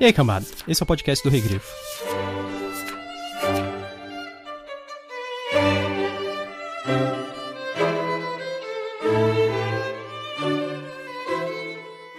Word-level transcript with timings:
E 0.00 0.04
aí, 0.04 0.12
cambada? 0.12 0.46
Esse 0.66 0.82
é 0.82 0.84
o 0.84 0.86
podcast 0.86 1.22
do 1.22 1.30
Regrifo. 1.30 1.70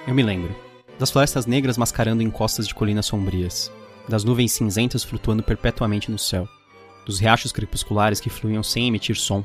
Eu 0.08 0.14
me 0.14 0.24
lembro 0.24 0.56
das 1.00 1.10
florestas 1.10 1.46
negras 1.46 1.78
mascarando 1.78 2.22
em 2.22 2.30
costas 2.30 2.68
de 2.68 2.76
colinas 2.76 3.08
sombrias, 3.08 3.72
das 4.08 4.24
nuvens 4.24 4.52
cinzentas 4.52 5.04
flutuando 5.04 5.44
perpetuamente 5.44 6.12
no 6.12 6.20
céu, 6.20 6.48
dos 7.06 7.20
riachos 7.20 7.52
crepusculares 7.52 8.22
que 8.22 8.30
fluíam 8.30 8.64
sem 8.64 8.88
emitir 8.88 9.18
som, 9.18 9.44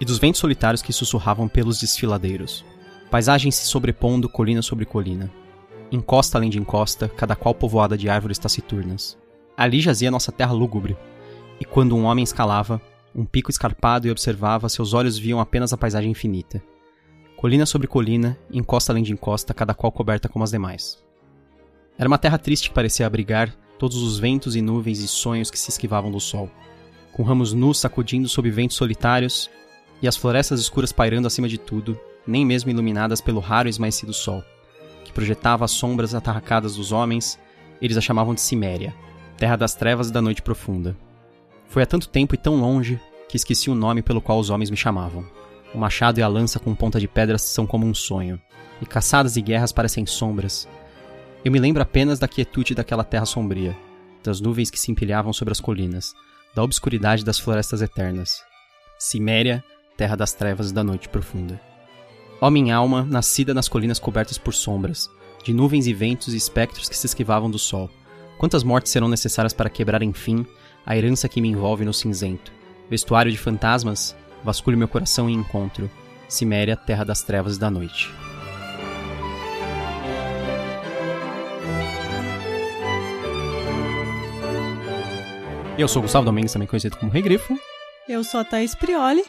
e 0.00 0.04
dos 0.04 0.18
ventos 0.18 0.40
solitários 0.40 0.82
que 0.82 0.92
sussurravam 0.92 1.48
pelos 1.48 1.78
desfiladeiros. 1.80 2.64
Paisagem 3.10 3.50
se 3.50 3.66
sobrepondo 3.66 4.28
colina 4.28 4.62
sobre 4.62 4.84
colina. 4.84 5.30
Encosta 5.90 6.38
além 6.38 6.50
de 6.50 6.58
encosta, 6.58 7.08
cada 7.08 7.36
qual 7.36 7.54
povoada 7.54 7.96
de 7.96 8.08
árvores 8.08 8.38
taciturnas. 8.38 9.18
Ali 9.56 9.80
jazia 9.80 10.10
nossa 10.10 10.32
terra 10.32 10.52
lúgubre, 10.52 10.96
e 11.60 11.64
quando 11.64 11.96
um 11.96 12.04
homem 12.04 12.24
escalava, 12.24 12.80
um 13.14 13.24
pico 13.24 13.50
escarpado 13.50 14.06
e 14.06 14.10
observava, 14.10 14.68
seus 14.68 14.92
olhos 14.92 15.16
viam 15.16 15.38
apenas 15.38 15.72
a 15.72 15.76
paisagem 15.76 16.10
infinita 16.10 16.62
colina 17.44 17.66
sobre 17.66 17.86
colina, 17.86 18.38
encosta 18.50 18.90
além 18.90 19.02
de 19.02 19.12
encosta, 19.12 19.52
cada 19.52 19.74
qual 19.74 19.92
coberta 19.92 20.30
como 20.30 20.42
as 20.42 20.50
demais. 20.50 21.04
Era 21.98 22.08
uma 22.08 22.16
terra 22.16 22.38
triste 22.38 22.70
que 22.70 22.74
parecia 22.74 23.06
abrigar 23.06 23.54
todos 23.78 23.98
os 23.98 24.18
ventos 24.18 24.56
e 24.56 24.62
nuvens 24.62 25.00
e 25.00 25.06
sonhos 25.06 25.50
que 25.50 25.58
se 25.58 25.68
esquivavam 25.68 26.10
do 26.10 26.18
sol, 26.18 26.50
com 27.12 27.22
ramos 27.22 27.52
nus 27.52 27.78
sacudindo 27.78 28.30
sob 28.30 28.50
ventos 28.50 28.78
solitários 28.78 29.50
e 30.00 30.08
as 30.08 30.16
florestas 30.16 30.58
escuras 30.58 30.90
pairando 30.90 31.26
acima 31.26 31.46
de 31.46 31.58
tudo, 31.58 32.00
nem 32.26 32.46
mesmo 32.46 32.70
iluminadas 32.70 33.20
pelo 33.20 33.40
raro 33.40 33.68
e 33.68 33.70
esmaecido 33.70 34.14
sol, 34.14 34.42
que 35.04 35.12
projetava 35.12 35.64
as 35.64 35.70
sombras 35.70 36.14
atarracadas 36.14 36.76
dos 36.76 36.90
homens, 36.90 37.38
eles 37.80 37.96
a 37.96 38.00
chamavam 38.00 38.34
de 38.34 38.40
Ciméria, 38.40 38.94
terra 39.36 39.56
das 39.56 39.74
trevas 39.74 40.08
e 40.08 40.12
da 40.12 40.22
noite 40.22 40.42
profunda. 40.42 40.96
Foi 41.68 41.82
há 41.82 41.86
tanto 41.86 42.08
tempo 42.08 42.34
e 42.34 42.38
tão 42.38 42.56
longe 42.56 43.00
que 43.28 43.36
esqueci 43.36 43.70
o 43.70 43.74
nome 43.74 44.02
pelo 44.02 44.20
qual 44.20 44.38
os 44.38 44.50
homens 44.50 44.70
me 44.70 44.76
chamavam. 44.76 45.24
O 45.74 45.78
machado 45.78 46.20
e 46.20 46.22
a 46.22 46.28
lança 46.28 46.58
com 46.58 46.74
ponta 46.74 47.00
de 47.00 47.08
pedra 47.08 47.36
são 47.36 47.66
como 47.66 47.84
um 47.86 47.94
sonho, 47.94 48.40
e 48.80 48.86
caçadas 48.86 49.36
e 49.36 49.42
guerras 49.42 49.72
parecem 49.72 50.06
sombras. 50.06 50.68
Eu 51.44 51.50
me 51.50 51.58
lembro 51.58 51.82
apenas 51.82 52.18
da 52.18 52.28
quietude 52.28 52.74
daquela 52.74 53.04
terra 53.04 53.26
sombria, 53.26 53.76
das 54.22 54.40
nuvens 54.40 54.70
que 54.70 54.78
se 54.78 54.90
empilhavam 54.90 55.32
sobre 55.32 55.52
as 55.52 55.60
colinas, 55.60 56.14
da 56.54 56.62
obscuridade 56.62 57.24
das 57.24 57.38
florestas 57.38 57.82
eternas. 57.82 58.42
Ciméria, 58.98 59.62
terra 59.96 60.16
das 60.16 60.32
trevas 60.32 60.70
e 60.70 60.74
da 60.74 60.84
noite 60.84 61.08
profunda. 61.08 61.60
Ó 62.44 62.50
minha 62.50 62.76
alma, 62.76 63.06
nascida 63.08 63.54
nas 63.54 63.70
colinas 63.70 63.98
cobertas 63.98 64.36
por 64.36 64.52
sombras, 64.52 65.10
de 65.42 65.54
nuvens 65.54 65.86
e 65.86 65.94
ventos 65.94 66.34
e 66.34 66.36
espectros 66.36 66.90
que 66.90 66.94
se 66.94 67.06
esquivavam 67.06 67.50
do 67.50 67.58
sol. 67.58 67.88
Quantas 68.36 68.62
mortes 68.62 68.92
serão 68.92 69.08
necessárias 69.08 69.54
para 69.54 69.70
quebrar, 69.70 70.02
enfim, 70.02 70.44
a 70.84 70.94
herança 70.94 71.26
que 71.26 71.40
me 71.40 71.48
envolve 71.48 71.86
no 71.86 71.94
cinzento? 71.94 72.52
Vestuário 72.90 73.32
de 73.32 73.38
fantasmas? 73.38 74.14
vasculho 74.44 74.76
meu 74.76 74.86
coração 74.86 75.30
e 75.30 75.32
encontro 75.32 75.90
Ciméria, 76.28 76.76
terra 76.76 77.02
das 77.02 77.22
trevas 77.22 77.56
e 77.56 77.58
da 77.58 77.70
noite. 77.70 78.12
Eu 85.78 85.88
sou 85.88 86.02
Gustavo 86.02 86.26
Domingues, 86.26 86.52
também 86.52 86.68
conhecido 86.68 86.98
como 86.98 87.10
Rei 87.10 87.22
Grifo. 87.22 87.58
Eu 88.06 88.22
sou 88.22 88.40
a 88.40 88.44
Thaís 88.44 88.74
Prioli. 88.74 89.24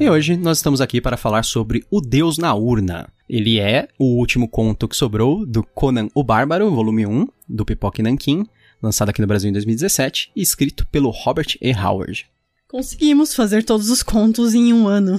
E 0.00 0.08
hoje 0.08 0.36
nós 0.36 0.58
estamos 0.58 0.80
aqui 0.80 1.00
para 1.00 1.16
falar 1.16 1.42
sobre 1.42 1.84
O 1.90 2.00
Deus 2.00 2.38
na 2.38 2.54
Urna. 2.54 3.08
Ele 3.28 3.58
é 3.58 3.88
o 3.98 4.16
último 4.16 4.48
conto 4.48 4.86
que 4.86 4.94
sobrou 4.94 5.44
do 5.44 5.64
Conan 5.64 6.08
o 6.14 6.22
Bárbaro, 6.22 6.70
volume 6.70 7.04
1, 7.04 7.26
do 7.48 7.64
Pipoque 7.64 8.00
Nankin, 8.00 8.46
lançado 8.80 9.08
aqui 9.08 9.20
no 9.20 9.26
Brasil 9.26 9.50
em 9.50 9.52
2017, 9.52 10.30
e 10.36 10.40
escrito 10.40 10.86
pelo 10.86 11.10
Robert 11.10 11.56
E. 11.60 11.72
Howard. 11.72 12.26
Conseguimos 12.68 13.34
fazer 13.34 13.64
todos 13.64 13.90
os 13.90 14.02
contos 14.04 14.54
em 14.54 14.72
um 14.72 14.86
ano. 14.86 15.18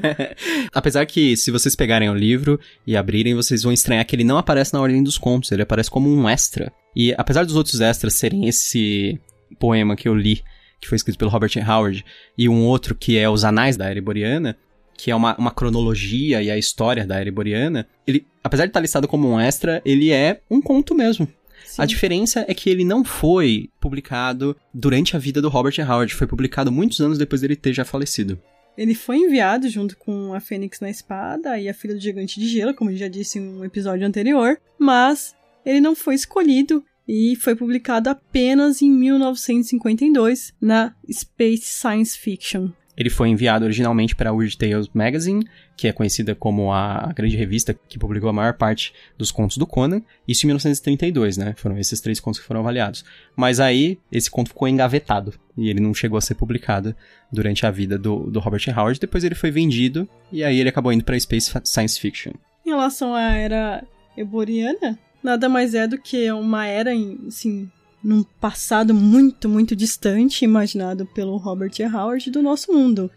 Apesar 0.74 1.06
que, 1.06 1.34
se 1.34 1.50
vocês 1.50 1.74
pegarem 1.74 2.10
o 2.10 2.14
livro 2.14 2.60
e 2.86 2.98
abrirem, 2.98 3.34
vocês 3.34 3.62
vão 3.62 3.72
estranhar 3.72 4.04
que 4.04 4.14
ele 4.14 4.24
não 4.24 4.36
aparece 4.36 4.74
na 4.74 4.80
ordem 4.82 5.02
dos 5.02 5.16
contos, 5.16 5.50
ele 5.50 5.62
aparece 5.62 5.90
como 5.90 6.10
um 6.10 6.28
extra. 6.28 6.70
E 6.94 7.14
apesar 7.16 7.46
dos 7.46 7.56
outros 7.56 7.80
extras 7.80 8.14
serem 8.14 8.46
esse 8.46 9.18
poema 9.58 9.96
que 9.96 10.06
eu 10.06 10.14
li 10.14 10.42
que 10.84 10.88
foi 10.88 10.96
escrito 10.96 11.18
pelo 11.18 11.30
Robert 11.30 11.50
Howard, 11.66 12.04
e 12.36 12.46
um 12.46 12.62
outro 12.64 12.94
que 12.94 13.16
é 13.16 13.28
Os 13.28 13.42
Anais 13.42 13.74
da 13.76 13.90
Ereboriana, 13.90 14.56
que 14.96 15.10
é 15.10 15.16
uma, 15.16 15.34
uma 15.36 15.50
cronologia 15.50 16.42
e 16.42 16.50
a 16.50 16.58
história 16.58 17.06
da 17.06 17.18
Ereboriana, 17.20 17.88
ele, 18.06 18.26
apesar 18.42 18.66
de 18.66 18.70
estar 18.70 18.80
listado 18.80 19.08
como 19.08 19.28
um 19.28 19.40
extra, 19.40 19.80
ele 19.84 20.12
é 20.12 20.42
um 20.50 20.60
conto 20.60 20.94
mesmo. 20.94 21.26
Sim. 21.64 21.82
A 21.82 21.86
diferença 21.86 22.44
é 22.46 22.52
que 22.52 22.68
ele 22.68 22.84
não 22.84 23.02
foi 23.02 23.70
publicado 23.80 24.54
durante 24.72 25.16
a 25.16 25.18
vida 25.18 25.40
do 25.40 25.48
Robert 25.48 25.74
Howard, 25.80 26.14
foi 26.14 26.26
publicado 26.26 26.70
muitos 26.70 27.00
anos 27.00 27.16
depois 27.16 27.40
dele 27.40 27.56
ter 27.56 27.72
já 27.72 27.84
falecido. 27.84 28.38
Ele 28.76 28.94
foi 28.94 29.16
enviado 29.16 29.68
junto 29.68 29.96
com 29.96 30.34
a 30.34 30.40
Fênix 30.40 30.80
na 30.80 30.90
Espada 30.90 31.58
e 31.58 31.66
a 31.66 31.74
Filha 31.74 31.94
do 31.94 32.00
Gigante 32.00 32.38
de 32.38 32.46
Gelo, 32.46 32.74
como 32.74 32.94
já 32.94 33.08
disse 33.08 33.38
em 33.38 33.42
um 33.42 33.64
episódio 33.64 34.06
anterior, 34.06 34.60
mas 34.78 35.34
ele 35.64 35.80
não 35.80 35.96
foi 35.96 36.14
escolhido 36.14 36.84
e 37.06 37.36
foi 37.36 37.54
publicado 37.54 38.08
apenas 38.10 38.82
em 38.82 38.90
1952 38.90 40.52
na 40.60 40.94
Space 41.10 41.64
Science 41.64 42.18
Fiction. 42.18 42.70
Ele 42.96 43.10
foi 43.10 43.28
enviado 43.28 43.64
originalmente 43.64 44.14
para 44.14 44.30
a 44.30 44.32
Weird 44.32 44.56
Tales 44.56 44.88
Magazine, 44.94 45.44
que 45.76 45.88
é 45.88 45.92
conhecida 45.92 46.34
como 46.34 46.72
a 46.72 47.12
grande 47.14 47.36
revista 47.36 47.74
que 47.88 47.98
publicou 47.98 48.30
a 48.30 48.32
maior 48.32 48.54
parte 48.54 48.92
dos 49.18 49.32
contos 49.32 49.56
do 49.56 49.66
Conan, 49.66 50.00
isso 50.28 50.46
em 50.46 50.48
1932, 50.48 51.36
né? 51.36 51.54
Foram 51.56 51.76
esses 51.76 52.00
três 52.00 52.20
contos 52.20 52.38
que 52.38 52.46
foram 52.46 52.60
avaliados. 52.60 53.04
Mas 53.34 53.58
aí, 53.58 53.98
esse 54.12 54.30
conto 54.30 54.50
ficou 54.50 54.68
engavetado, 54.68 55.34
e 55.56 55.68
ele 55.68 55.80
não 55.80 55.92
chegou 55.92 56.16
a 56.16 56.20
ser 56.20 56.36
publicado 56.36 56.94
durante 57.32 57.66
a 57.66 57.70
vida 57.70 57.98
do, 57.98 58.30
do 58.30 58.38
Robert 58.38 58.62
Howard. 58.68 59.00
Depois 59.00 59.24
ele 59.24 59.34
foi 59.34 59.50
vendido, 59.50 60.08
e 60.30 60.44
aí 60.44 60.60
ele 60.60 60.68
acabou 60.68 60.92
indo 60.92 61.04
para 61.04 61.18
Space 61.18 61.52
Science 61.64 61.98
Fiction. 61.98 62.32
Em 62.64 62.70
relação 62.70 63.12
à 63.12 63.32
era 63.32 63.84
eboriana, 64.16 64.96
nada 65.24 65.48
mais 65.48 65.74
é 65.74 65.88
do 65.88 65.98
que 65.98 66.30
uma 66.30 66.66
era, 66.66 66.92
assim, 67.26 67.68
num 68.02 68.22
passado 68.22 68.92
muito, 68.92 69.48
muito 69.48 69.74
distante, 69.74 70.44
imaginado 70.44 71.06
pelo 71.06 71.38
Robert 71.38 71.72
E. 71.78 71.84
Howard, 71.84 72.30
do 72.30 72.42
nosso 72.42 72.72
mundo. 72.72 73.10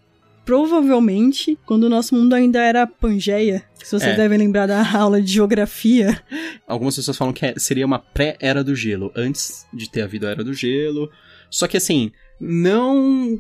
Provavelmente, 0.46 1.60
quando 1.66 1.84
o 1.84 1.90
nosso 1.90 2.16
mundo 2.16 2.34
ainda 2.34 2.62
era 2.62 2.88
Pangeia, 2.88 3.66
se 3.84 3.92
vocês 3.92 4.14
é. 4.14 4.16
devem 4.16 4.38
lembrar 4.38 4.66
da 4.66 4.82
aula 4.98 5.22
de 5.22 5.34
geografia. 5.34 6.24
Algumas 6.66 6.96
pessoas 6.96 7.18
falam 7.18 7.34
que 7.34 7.46
é, 7.46 7.54
seria 7.58 7.86
uma 7.86 8.00
pré-era 8.00 8.64
do 8.64 8.74
gelo, 8.74 9.12
antes 9.14 9.68
de 9.74 9.90
ter 9.90 10.04
havido 10.04 10.26
a 10.26 10.30
era 10.30 10.44
do 10.46 10.54
gelo. 10.54 11.12
Só 11.50 11.68
que 11.68 11.76
assim, 11.76 12.12
não 12.40 13.38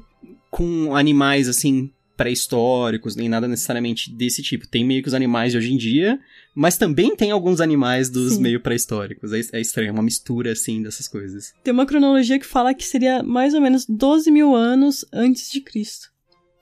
com 0.51 0.94
animais 0.94 1.47
assim 1.47 1.89
pré-históricos, 2.17 3.16
nem 3.16 3.29
nada 3.29 3.47
necessariamente 3.47 4.11
desse 4.11 4.41
tipo. 4.41 4.67
Tem 4.67 4.83
meio 4.83 5.01
que 5.01 5.07
os 5.07 5.13
animais 5.13 5.51
de 5.51 5.59
hoje 5.59 5.72
em 5.72 5.77
dia, 5.77 6.19
mas 6.57 6.75
também 6.75 7.16
tem 7.16 7.29
alguns 7.29 7.62
animais 7.62 8.09
dos 8.09 8.34
Sim. 8.34 8.41
meio 8.41 8.59
pré-históricos. 8.59 9.31
É, 9.31 9.40
é 9.53 9.62
estranho, 9.62 9.90
é 9.90 9.91
uma 9.91 10.01
mistura, 10.01 10.51
assim, 10.51 10.81
dessas 10.81 11.07
coisas. 11.07 11.53
Tem 11.63 11.72
uma 11.72 11.85
cronologia 11.85 12.40
que 12.40 12.47
fala 12.47 12.73
que 12.73 12.84
seria 12.84 13.22
mais 13.22 13.53
ou 13.53 13.62
menos 13.62 13.85
12 13.88 14.31
mil 14.31 14.56
anos 14.56 15.06
antes 15.13 15.51
de 15.51 15.62
Cristo. 15.62 16.12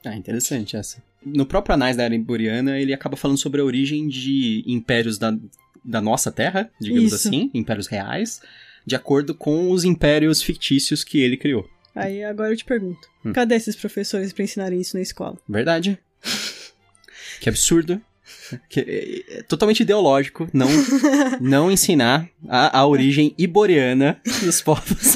Ah, 0.04 0.14
interessante 0.14 0.76
essa. 0.76 1.02
No 1.24 1.46
próprio 1.46 1.72
Anais 1.72 1.96
da 1.96 2.02
Era 2.02 2.14
Iboriana, 2.14 2.78
ele 2.78 2.92
acaba 2.92 3.16
falando 3.16 3.38
sobre 3.38 3.62
a 3.62 3.64
origem 3.64 4.06
de 4.06 4.62
impérios 4.66 5.16
da, 5.16 5.34
da 5.82 6.02
nossa 6.02 6.30
Terra, 6.30 6.70
digamos 6.78 7.14
Isso. 7.14 7.28
assim, 7.28 7.50
impérios 7.54 7.86
reais, 7.86 8.42
de 8.84 8.94
acordo 8.94 9.34
com 9.34 9.70
os 9.70 9.82
impérios 9.82 10.42
fictícios 10.42 11.02
que 11.02 11.20
ele 11.20 11.38
criou. 11.38 11.66
Aí 11.94 12.22
agora 12.22 12.52
eu 12.52 12.56
te 12.56 12.66
pergunto: 12.66 13.08
hum. 13.24 13.32
cadê 13.32 13.54
esses 13.54 13.74
professores 13.74 14.30
para 14.34 14.44
ensinarem 14.44 14.78
isso 14.78 14.94
na 14.94 15.02
escola? 15.02 15.38
Verdade. 15.48 15.98
que 17.40 17.48
absurdo. 17.48 17.98
Que 18.68 18.80
é, 18.80 19.38
é 19.38 19.42
totalmente 19.42 19.80
ideológico 19.80 20.48
não, 20.52 20.68
não 21.40 21.70
ensinar 21.70 22.28
a, 22.48 22.80
a 22.80 22.86
origem 22.86 23.34
iboriana 23.38 24.20
dos 24.42 24.60
povos. 24.60 25.14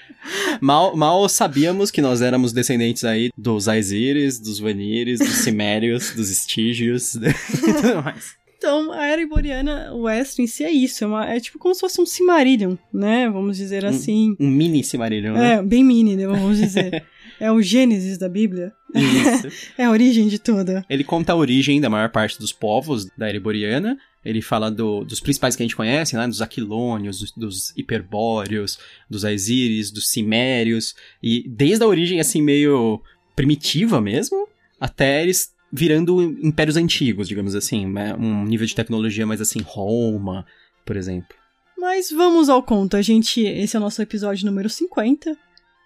mal, 0.60 0.96
mal 0.96 1.28
sabíamos 1.28 1.90
que 1.90 2.00
nós 2.00 2.22
éramos 2.22 2.52
descendentes 2.52 3.04
aí 3.04 3.30
dos 3.36 3.68
Aesiris, 3.68 4.38
dos 4.38 4.58
Vanires, 4.58 5.18
dos 5.18 5.28
Cimérios, 5.44 6.14
dos 6.14 6.30
Estígios 6.30 7.14
e 7.14 7.20
tudo 7.60 8.02
mais. 8.02 8.42
Então, 8.62 8.92
a 8.92 9.04
era 9.06 9.20
iboriana, 9.20 9.92
o 9.92 10.02
Westro 10.02 10.40
em 10.40 10.46
si 10.46 10.62
é 10.62 10.70
isso, 10.70 11.02
é, 11.02 11.06
uma, 11.08 11.26
é 11.26 11.40
tipo 11.40 11.58
como 11.58 11.74
se 11.74 11.80
fosse 11.80 12.00
um 12.00 12.06
Cimarillion, 12.06 12.76
né? 12.92 13.28
Vamos 13.28 13.56
dizer 13.56 13.84
assim. 13.84 14.36
Um, 14.38 14.46
um 14.46 14.50
mini 14.50 14.84
Cimarillion, 14.84 15.32
né? 15.32 15.54
É, 15.54 15.62
bem 15.62 15.82
mini, 15.82 16.14
né? 16.14 16.28
Vamos 16.28 16.58
dizer. 16.58 17.04
É 17.42 17.50
o 17.50 17.60
Gênesis 17.60 18.16
da 18.16 18.28
Bíblia. 18.28 18.72
Isso. 18.94 19.48
é 19.76 19.84
a 19.84 19.90
origem 19.90 20.28
de 20.28 20.38
tudo. 20.38 20.84
Ele 20.88 21.02
conta 21.02 21.32
a 21.32 21.36
origem 21.36 21.80
da 21.80 21.90
maior 21.90 22.08
parte 22.08 22.38
dos 22.38 22.52
povos 22.52 23.06
da 23.18 23.26
era 23.26 23.36
iboriana, 23.36 23.98
Ele 24.24 24.40
fala 24.40 24.70
do, 24.70 25.04
dos 25.04 25.18
principais 25.18 25.56
que 25.56 25.62
a 25.62 25.66
gente 25.66 25.74
conhece, 25.74 26.14
né? 26.14 26.28
Dos 26.28 26.40
Aquilônios, 26.40 27.18
dos, 27.18 27.32
dos 27.32 27.76
Hiperbóreos, 27.76 28.78
dos 29.10 29.24
Aesiris, 29.24 29.90
dos 29.90 30.08
Cimérios. 30.08 30.94
E 31.20 31.44
desde 31.48 31.82
a 31.82 31.88
origem, 31.88 32.20
assim, 32.20 32.40
meio 32.40 33.02
primitiva 33.34 34.00
mesmo, 34.00 34.46
até 34.78 35.20
eles 35.20 35.52
virando 35.72 36.22
impérios 36.22 36.76
antigos, 36.76 37.26
digamos 37.26 37.56
assim. 37.56 37.86
Né? 37.86 38.14
Um 38.14 38.44
nível 38.44 38.68
de 38.68 38.74
tecnologia 38.76 39.26
mais 39.26 39.40
assim, 39.40 39.60
Roma, 39.62 40.46
por 40.86 40.96
exemplo. 40.96 41.36
Mas 41.76 42.08
vamos 42.12 42.48
ao 42.48 42.62
conto. 42.62 42.96
A 42.96 43.02
gente. 43.02 43.40
Esse 43.40 43.74
é 43.74 43.80
o 43.80 43.82
nosso 43.82 44.00
episódio 44.00 44.46
número 44.46 44.68
50. 44.68 45.36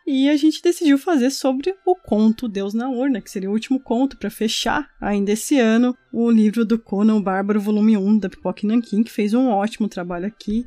E 0.07 0.29
a 0.29 0.37
gente 0.37 0.63
decidiu 0.63 0.97
fazer 0.97 1.31
sobre 1.31 1.75
o 1.85 1.97
conto 1.97 2.47
Deus 2.47 2.73
na 2.73 2.89
Urna, 2.89 3.21
que 3.21 3.29
seria 3.29 3.51
o 3.51 3.53
último 3.53 3.81
conto 3.81 4.17
para 4.17 4.31
fechar 4.31 4.89
ainda 5.01 5.33
esse 5.33 5.59
ano 5.59 5.97
o 6.13 6.31
livro 6.31 6.65
do 6.65 6.79
Conan 6.79 7.21
Bárbaro, 7.21 7.61
volume 7.61 7.97
1 7.97 8.19
da 8.19 8.29
Pipoca 8.29 8.65
Nankin, 8.65 9.03
que 9.03 9.11
fez 9.11 9.35
um 9.35 9.49
ótimo 9.49 9.89
trabalho 9.89 10.27
aqui. 10.27 10.65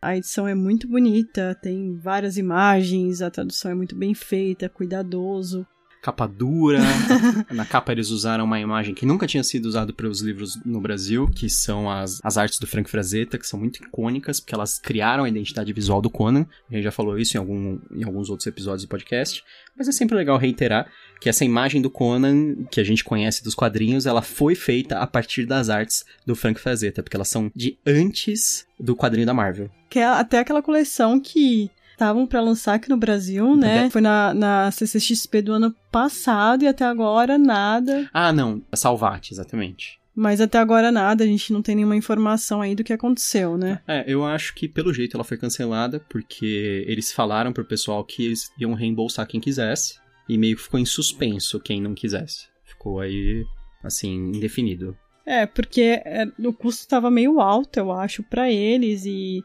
A 0.00 0.14
edição 0.14 0.46
é 0.46 0.54
muito 0.54 0.86
bonita, 0.86 1.58
tem 1.62 1.96
várias 1.96 2.36
imagens, 2.36 3.22
a 3.22 3.30
tradução 3.30 3.70
é 3.70 3.74
muito 3.74 3.96
bem 3.96 4.12
feita, 4.12 4.68
cuidadoso 4.68 5.66
capa 6.02 6.26
dura. 6.26 6.80
Na 7.50 7.64
capa 7.64 7.92
eles 7.92 8.10
usaram 8.10 8.44
uma 8.44 8.58
imagem 8.58 8.92
que 8.92 9.06
nunca 9.06 9.26
tinha 9.26 9.44
sido 9.44 9.66
usada 9.66 9.92
para 9.92 10.08
os 10.08 10.20
livros 10.20 10.58
no 10.64 10.80
Brasil, 10.80 11.30
que 11.32 11.48
são 11.48 11.88
as, 11.88 12.20
as 12.24 12.36
artes 12.36 12.58
do 12.58 12.66
Frank 12.66 12.90
Frazetta, 12.90 13.38
que 13.38 13.46
são 13.46 13.58
muito 13.58 13.76
icônicas, 13.76 14.40
porque 14.40 14.54
elas 14.54 14.80
criaram 14.80 15.22
a 15.22 15.28
identidade 15.28 15.72
visual 15.72 16.02
do 16.02 16.10
Conan. 16.10 16.44
A 16.68 16.74
gente 16.74 16.82
já 16.82 16.90
falou 16.90 17.16
isso 17.16 17.36
em, 17.36 17.40
algum, 17.40 17.78
em 17.94 18.02
alguns 18.02 18.28
outros 18.28 18.48
episódios 18.48 18.82
do 18.82 18.88
podcast, 18.88 19.44
mas 19.78 19.86
é 19.86 19.92
sempre 19.92 20.16
legal 20.16 20.36
reiterar 20.36 20.90
que 21.20 21.28
essa 21.28 21.44
imagem 21.44 21.80
do 21.80 21.88
Conan, 21.88 22.64
que 22.68 22.80
a 22.80 22.84
gente 22.84 23.04
conhece 23.04 23.44
dos 23.44 23.54
quadrinhos, 23.54 24.04
ela 24.04 24.22
foi 24.22 24.56
feita 24.56 24.98
a 24.98 25.06
partir 25.06 25.46
das 25.46 25.68
artes 25.70 26.04
do 26.26 26.34
Frank 26.34 26.60
Frazetta, 26.60 27.00
porque 27.00 27.16
elas 27.16 27.28
são 27.28 27.50
de 27.54 27.78
antes 27.86 28.66
do 28.78 28.96
quadrinho 28.96 29.26
da 29.26 29.32
Marvel. 29.32 29.70
Que 29.88 30.00
é 30.00 30.04
até 30.04 30.40
aquela 30.40 30.62
coleção 30.62 31.20
que 31.20 31.70
estavam 31.92 32.26
para 32.26 32.40
lançar 32.40 32.74
aqui 32.74 32.88
no 32.88 32.96
Brasil, 32.96 33.56
né? 33.56 33.88
Foi 33.90 34.00
na, 34.00 34.34
na 34.34 34.70
CCXP 34.70 35.42
do 35.42 35.52
ano 35.52 35.74
passado 35.90 36.64
e 36.64 36.66
até 36.66 36.84
agora 36.84 37.38
nada. 37.38 38.08
Ah, 38.12 38.32
não. 38.32 38.62
Salvate, 38.74 39.32
exatamente. 39.32 40.00
Mas 40.14 40.40
até 40.40 40.58
agora 40.58 40.92
nada, 40.92 41.24
a 41.24 41.26
gente 41.26 41.52
não 41.52 41.62
tem 41.62 41.74
nenhuma 41.74 41.96
informação 41.96 42.60
aí 42.60 42.74
do 42.74 42.84
que 42.84 42.92
aconteceu, 42.92 43.56
né? 43.56 43.80
É, 43.88 44.04
eu 44.06 44.24
acho 44.24 44.54
que 44.54 44.68
pelo 44.68 44.92
jeito 44.92 45.16
ela 45.16 45.24
foi 45.24 45.38
cancelada, 45.38 46.00
porque 46.08 46.84
eles 46.86 47.12
falaram 47.12 47.52
pro 47.52 47.64
pessoal 47.64 48.04
que 48.04 48.26
eles 48.26 48.52
iam 48.58 48.74
reembolsar 48.74 49.26
quem 49.26 49.40
quisesse, 49.40 49.98
e 50.28 50.36
meio 50.36 50.56
que 50.56 50.62
ficou 50.62 50.78
em 50.78 50.84
suspenso 50.84 51.58
quem 51.58 51.80
não 51.80 51.94
quisesse. 51.94 52.46
Ficou 52.64 53.00
aí, 53.00 53.44
assim, 53.82 54.32
indefinido. 54.34 54.96
É, 55.24 55.46
porque 55.46 56.02
é, 56.04 56.26
o 56.38 56.52
custo 56.52 56.82
estava 56.82 57.10
meio 57.10 57.40
alto, 57.40 57.78
eu 57.78 57.90
acho, 57.92 58.22
para 58.22 58.50
eles, 58.50 59.04
e 59.06 59.42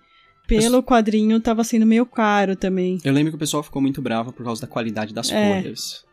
pelo 0.48 0.82
quadrinho 0.82 1.40
tava 1.40 1.64
sendo 1.64 1.86
meio 1.86 2.06
caro 2.06 2.56
também. 2.56 2.98
Eu 3.04 3.14
lembro 3.14 3.32
que 3.32 3.36
o 3.36 3.40
pessoal 3.40 3.62
ficou 3.62 3.82
muito 3.82 4.02
bravo 4.02 4.32
por 4.32 4.44
causa 4.44 4.62
da 4.62 4.68
qualidade 4.68 5.14
das 5.14 5.32
é. 5.32 5.62
folhas. 5.62 6.06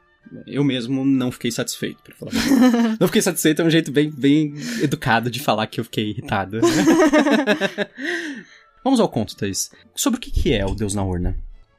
Eu 0.47 0.65
mesmo 0.65 1.05
não 1.05 1.31
fiquei 1.31 1.51
satisfeito, 1.51 2.03
pra 2.03 2.15
falar. 2.17 2.33
não 2.99 3.07
fiquei 3.07 3.23
satisfeito 3.23 3.63
é 3.63 3.65
um 3.65 3.71
jeito 3.71 3.93
bem, 3.93 4.11
bem 4.11 4.55
educado 4.83 5.31
de 5.31 5.41
falar 5.41 5.67
que 5.67 5.79
eu 5.79 5.85
fiquei 5.85 6.11
irritado. 6.11 6.61
Vamos 8.83 9.01
ao 9.01 9.09
conto, 9.09 9.37
Thais. 9.37 9.71
Sobre 9.95 10.19
o 10.19 10.21
que 10.21 10.53
é 10.53 10.67
o 10.67 10.75
Deus 10.75 10.95
na 10.95 11.05
Urna? 11.05 11.37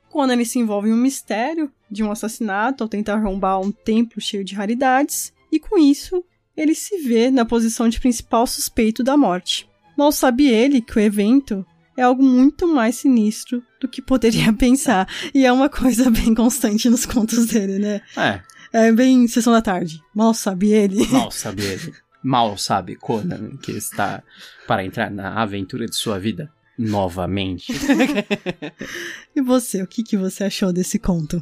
Quando 0.10 0.31
ele 0.31 0.46
se 0.46 0.58
envolve 0.58 0.90
em 0.90 0.94
um 0.94 0.98
mistério 0.98 1.72
de 1.92 2.04
um 2.04 2.10
assassinato 2.10 2.84
ao 2.84 2.90
tentar 2.90 3.16
arrombar 3.16 3.60
um 3.60 3.72
templo 3.72 4.22
cheio 4.22 4.44
de 4.44 4.56
raridades, 4.56 5.34
e 5.51 5.60
com 5.60 5.78
isso, 5.78 6.24
ele 6.56 6.74
se 6.74 6.98
vê 7.00 7.30
na 7.30 7.46
posição 7.46 7.90
de 7.90 8.00
principal 8.00 8.48
suspeito 8.48 9.04
da 9.04 9.18
morte. 9.18 9.69
Mal 9.98 10.12
sabe 10.12 10.48
ele 10.48 10.81
que 10.81 10.98
o 10.98 11.01
evento 11.01 11.66
é 11.98 12.04
algo 12.04 12.24
muito 12.24 12.68
mais 12.68 12.96
sinistro 12.96 13.64
do 13.80 13.88
que 13.88 14.02
poderia 14.02 14.52
pensar. 14.54 15.08
E 15.34 15.46
é 15.46 15.52
uma 15.52 15.70
coisa 15.70 16.10
bem 16.10 16.34
constante 16.34 16.90
nos 16.90 17.06
contos 17.06 17.46
dele, 17.48 17.80
né? 17.80 18.02
É. 18.18 18.42
É 18.74 18.92
bem 18.92 19.28
sessão 19.28 19.54
da 19.54 19.62
tarde. 19.62 20.02
Mal 20.14 20.34
sabe 20.34 20.72
ele. 20.72 21.08
Mal 21.08 21.32
sabe 21.32 21.64
ele. 21.64 21.94
Mal 22.22 22.58
sabe 22.58 22.96
Conan 22.96 23.56
que 23.58 23.72
está 23.72 24.22
para 24.68 24.84
entrar 24.84 25.10
na 25.12 25.42
aventura 25.42 25.86
de 25.86 25.96
sua 25.96 26.20
vida 26.20 26.52
novamente. 26.78 27.72
e 29.36 29.42
você, 29.42 29.82
o 29.82 29.88
que, 29.88 30.04
que 30.04 30.18
você 30.18 30.44
achou 30.44 30.74
desse 30.74 31.00
conto? 31.00 31.42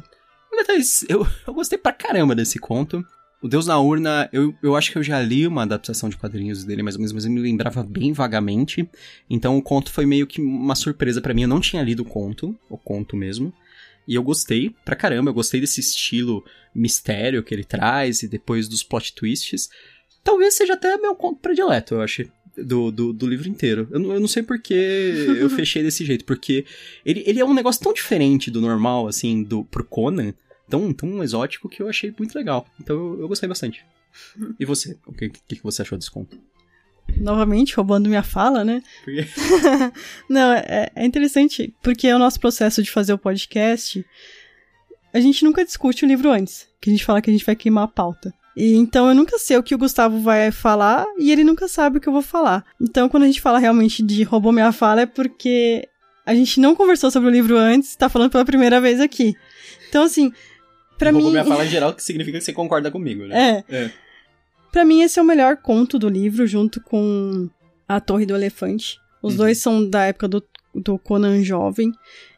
Eu, 1.08 1.26
eu 1.46 1.54
gostei 1.54 1.76
pra 1.76 1.92
caramba 1.92 2.34
desse 2.34 2.58
conto. 2.58 3.04
O 3.44 3.48
Deus 3.48 3.66
na 3.66 3.78
Urna, 3.78 4.26
eu, 4.32 4.54
eu 4.62 4.74
acho 4.74 4.90
que 4.90 4.96
eu 4.96 5.02
já 5.02 5.20
li 5.20 5.46
uma 5.46 5.64
adaptação 5.64 6.08
de 6.08 6.16
quadrinhos 6.16 6.64
dele, 6.64 6.82
mais 6.82 6.94
ou 6.94 7.00
menos, 7.00 7.12
mas 7.12 7.26
eu 7.26 7.30
me 7.30 7.42
lembrava 7.42 7.82
bem 7.82 8.10
vagamente. 8.10 8.88
Então 9.28 9.58
o 9.58 9.62
conto 9.62 9.92
foi 9.92 10.06
meio 10.06 10.26
que 10.26 10.40
uma 10.40 10.74
surpresa 10.74 11.20
para 11.20 11.34
mim. 11.34 11.42
Eu 11.42 11.48
não 11.48 11.60
tinha 11.60 11.82
lido 11.82 12.00
o 12.00 12.06
conto, 12.06 12.58
o 12.70 12.78
conto 12.78 13.14
mesmo. 13.14 13.52
E 14.08 14.14
eu 14.14 14.22
gostei 14.22 14.74
pra 14.82 14.96
caramba, 14.96 15.28
eu 15.28 15.34
gostei 15.34 15.60
desse 15.60 15.78
estilo 15.80 16.42
mistério 16.74 17.42
que 17.42 17.52
ele 17.52 17.64
traz 17.64 18.22
e 18.22 18.28
depois 18.28 18.66
dos 18.66 18.82
plot 18.82 19.14
twists. 19.14 19.68
Talvez 20.22 20.54
seja 20.54 20.72
até 20.72 20.96
meu 20.96 21.14
conto 21.14 21.40
predileto, 21.40 21.96
eu 21.96 22.00
acho. 22.00 22.24
Do, 22.56 22.90
do, 22.90 23.12
do, 23.12 23.26
livro 23.26 23.46
inteiro. 23.46 23.86
Eu, 23.90 24.00
eu 24.12 24.20
não 24.20 24.28
sei 24.28 24.42
porque 24.42 24.72
eu 24.72 25.50
fechei 25.50 25.82
desse 25.82 26.02
jeito, 26.02 26.24
porque 26.24 26.64
ele, 27.04 27.22
ele 27.26 27.40
é 27.40 27.44
um 27.44 27.52
negócio 27.52 27.82
tão 27.82 27.92
diferente 27.92 28.50
do 28.50 28.60
normal, 28.62 29.06
assim, 29.06 29.42
do, 29.42 29.64
pro 29.64 29.84
Conan, 29.84 30.32
tão, 30.68 30.92
tão 30.92 31.22
exótico 31.22 31.68
que 31.68 31.82
eu 31.82 31.88
achei 31.88 32.14
muito 32.16 32.34
legal. 32.34 32.66
Então 32.80 32.96
eu, 32.96 33.20
eu 33.22 33.28
gostei 33.28 33.48
bastante. 33.48 33.84
E 34.58 34.64
você? 34.64 34.96
O 35.06 35.12
que, 35.12 35.28
que, 35.28 35.62
você 35.62 35.82
achou 35.82 35.98
desse 35.98 36.10
conto? 36.10 36.38
Novamente, 37.16 37.74
roubando 37.74 38.08
minha 38.08 38.22
fala, 38.22 38.64
né? 38.64 38.82
Não, 40.28 40.52
é, 40.52 40.90
é 40.94 41.04
interessante, 41.04 41.74
porque 41.82 42.06
é 42.06 42.14
o 42.14 42.18
nosso 42.18 42.40
processo 42.40 42.82
de 42.82 42.90
fazer 42.90 43.12
o 43.12 43.18
podcast. 43.18 44.04
A 45.12 45.20
gente 45.20 45.44
nunca 45.44 45.64
discute 45.64 46.04
o 46.04 46.08
livro 46.08 46.30
antes, 46.30 46.68
que 46.80 46.90
a 46.90 46.92
gente 46.92 47.04
fala 47.04 47.20
que 47.20 47.30
a 47.30 47.32
gente 47.32 47.44
vai 47.44 47.54
queimar 47.54 47.84
a 47.84 47.88
pauta. 47.88 48.32
E 48.56 48.74
então 48.74 49.08
eu 49.08 49.14
nunca 49.14 49.38
sei 49.38 49.56
o 49.56 49.62
que 49.62 49.74
o 49.74 49.78
Gustavo 49.78 50.20
vai 50.20 50.50
falar 50.50 51.06
e 51.18 51.32
ele 51.32 51.42
nunca 51.42 51.66
sabe 51.66 51.98
o 51.98 52.00
que 52.00 52.08
eu 52.08 52.12
vou 52.12 52.22
falar. 52.22 52.64
Então 52.80 53.08
quando 53.08 53.24
a 53.24 53.26
gente 53.26 53.40
fala 53.40 53.58
realmente 53.58 54.02
de 54.02 54.22
roubou 54.22 54.52
minha 54.52 54.70
fala 54.70 55.02
é 55.02 55.06
porque 55.06 55.88
a 56.24 56.34
gente 56.34 56.60
não 56.60 56.74
conversou 56.74 57.10
sobre 57.10 57.28
o 57.28 57.32
livro 57.32 57.56
antes, 57.56 57.96
tá 57.96 58.08
falando 58.08 58.30
pela 58.30 58.44
primeira 58.44 58.80
vez 58.80 59.00
aqui. 59.00 59.34
Então 59.88 60.04
assim, 60.04 60.32
Pra 60.98 61.12
mim. 61.12 61.30
minha 61.30 61.44
fala 61.44 61.64
em 61.64 61.68
geral, 61.68 61.92
que 61.92 62.02
significa 62.02 62.38
que 62.38 62.44
você 62.44 62.52
concorda 62.52 62.90
comigo, 62.90 63.24
né? 63.26 63.64
É. 63.68 63.76
é. 63.76 63.90
Pra 64.70 64.84
mim, 64.84 65.02
esse 65.02 65.18
é 65.18 65.22
o 65.22 65.24
melhor 65.24 65.56
conto 65.58 65.98
do 65.98 66.08
livro, 66.08 66.46
junto 66.46 66.80
com 66.80 67.48
A 67.88 68.00
Torre 68.00 68.26
do 68.26 68.34
Elefante. 68.34 68.98
Os 69.22 69.34
uhum. 69.34 69.38
dois 69.38 69.58
são 69.58 69.88
da 69.88 70.04
época 70.06 70.26
do, 70.26 70.42
do 70.74 70.98
Conan 70.98 71.42
jovem. 71.42 71.92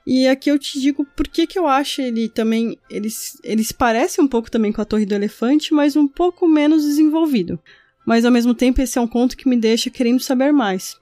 E 0.06 0.28
aqui 0.28 0.50
eu 0.50 0.58
te 0.58 0.78
digo 0.78 1.04
por 1.16 1.26
que, 1.26 1.46
que 1.46 1.58
eu 1.58 1.66
acho 1.66 2.00
ele 2.00 2.28
também. 2.28 2.78
Eles, 2.90 3.38
eles 3.42 3.72
parecem 3.72 4.22
um 4.22 4.28
pouco 4.28 4.50
também 4.50 4.70
com 4.70 4.80
a 4.80 4.84
Torre 4.84 5.06
do 5.06 5.14
Elefante, 5.14 5.72
mas 5.72 5.96
um 5.96 6.06
pouco 6.06 6.46
menos 6.46 6.84
desenvolvido. 6.84 7.58
Mas 8.06 8.24
ao 8.24 8.30
mesmo 8.30 8.54
tempo, 8.54 8.80
esse 8.80 8.98
é 8.98 9.00
um 9.00 9.08
conto 9.08 9.36
que 9.36 9.48
me 9.48 9.56
deixa 9.56 9.90
querendo 9.90 10.20
saber 10.20 10.52
mais. 10.52 10.96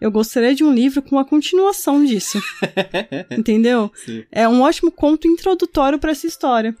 Eu 0.00 0.10
gostaria 0.10 0.54
de 0.54 0.64
um 0.64 0.74
livro 0.74 1.00
com 1.00 1.16
a 1.16 1.24
continuação 1.24 2.04
disso. 2.04 2.42
Entendeu? 3.30 3.90
Sim. 3.94 4.24
É 4.32 4.48
um 4.48 4.60
ótimo 4.60 4.90
conto 4.90 5.28
introdutório 5.28 5.98
para 5.98 6.10
essa 6.10 6.26
história 6.26 6.76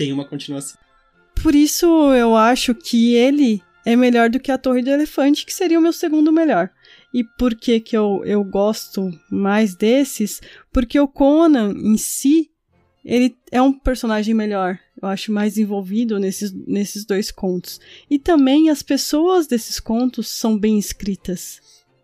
tem 0.00 0.14
uma 0.14 0.24
continuação. 0.24 0.78
Por 1.42 1.54
isso 1.54 1.86
eu 2.14 2.34
acho 2.34 2.74
que 2.74 3.14
ele 3.14 3.62
é 3.84 3.94
melhor 3.94 4.30
do 4.30 4.40
que 4.40 4.50
a 4.50 4.56
Torre 4.56 4.80
do 4.80 4.88
Elefante, 4.88 5.44
que 5.44 5.52
seria 5.52 5.78
o 5.78 5.82
meu 5.82 5.92
segundo 5.92 6.32
melhor. 6.32 6.70
E 7.12 7.22
por 7.22 7.54
que, 7.54 7.78
que 7.80 7.94
eu, 7.94 8.22
eu 8.24 8.42
gosto 8.42 9.10
mais 9.30 9.74
desses? 9.74 10.40
Porque 10.72 10.98
o 10.98 11.06
Conan 11.06 11.74
em 11.76 11.98
si, 11.98 12.50
ele 13.04 13.36
é 13.52 13.60
um 13.60 13.74
personagem 13.74 14.32
melhor. 14.32 14.78
Eu 15.02 15.08
acho 15.08 15.30
mais 15.30 15.58
envolvido 15.58 16.18
nesses, 16.18 16.50
nesses 16.66 17.04
dois 17.04 17.30
contos. 17.30 17.78
E 18.08 18.18
também 18.18 18.70
as 18.70 18.82
pessoas 18.82 19.46
desses 19.46 19.78
contos 19.78 20.28
são 20.28 20.58
bem 20.58 20.78
escritas 20.78 21.60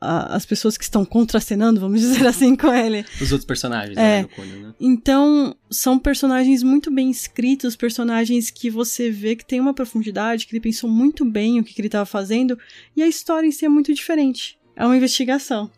a, 0.06 0.36
as 0.36 0.46
pessoas 0.46 0.78
que 0.78 0.84
estão 0.84 1.04
contracenando, 1.04 1.80
vamos 1.80 2.00
dizer 2.02 2.26
assim, 2.26 2.54
com 2.54 2.72
ele. 2.72 3.04
Os 3.20 3.32
outros 3.32 3.44
personagens, 3.44 3.96
é. 3.96 4.22
né, 4.22 4.28
Conan, 4.34 4.56
né? 4.56 4.74
Então, 4.80 5.56
são 5.70 5.98
personagens 5.98 6.62
muito 6.62 6.90
bem 6.90 7.10
escritos, 7.10 7.76
personagens 7.76 8.50
que 8.50 8.70
você 8.70 9.10
vê 9.10 9.34
que 9.34 9.44
tem 9.44 9.60
uma 9.60 9.74
profundidade, 9.74 10.46
que 10.46 10.54
ele 10.54 10.62
pensou 10.62 10.88
muito 10.88 11.24
bem 11.24 11.60
o 11.60 11.64
que, 11.64 11.74
que 11.74 11.80
ele 11.80 11.88
estava 11.88 12.06
fazendo, 12.06 12.58
e 12.96 13.02
a 13.02 13.08
história 13.08 13.46
em 13.46 13.52
si 13.52 13.64
é 13.64 13.68
muito 13.68 13.92
diferente. 13.92 14.58
É 14.74 14.84
uma 14.84 14.96
investigação. 14.96 15.70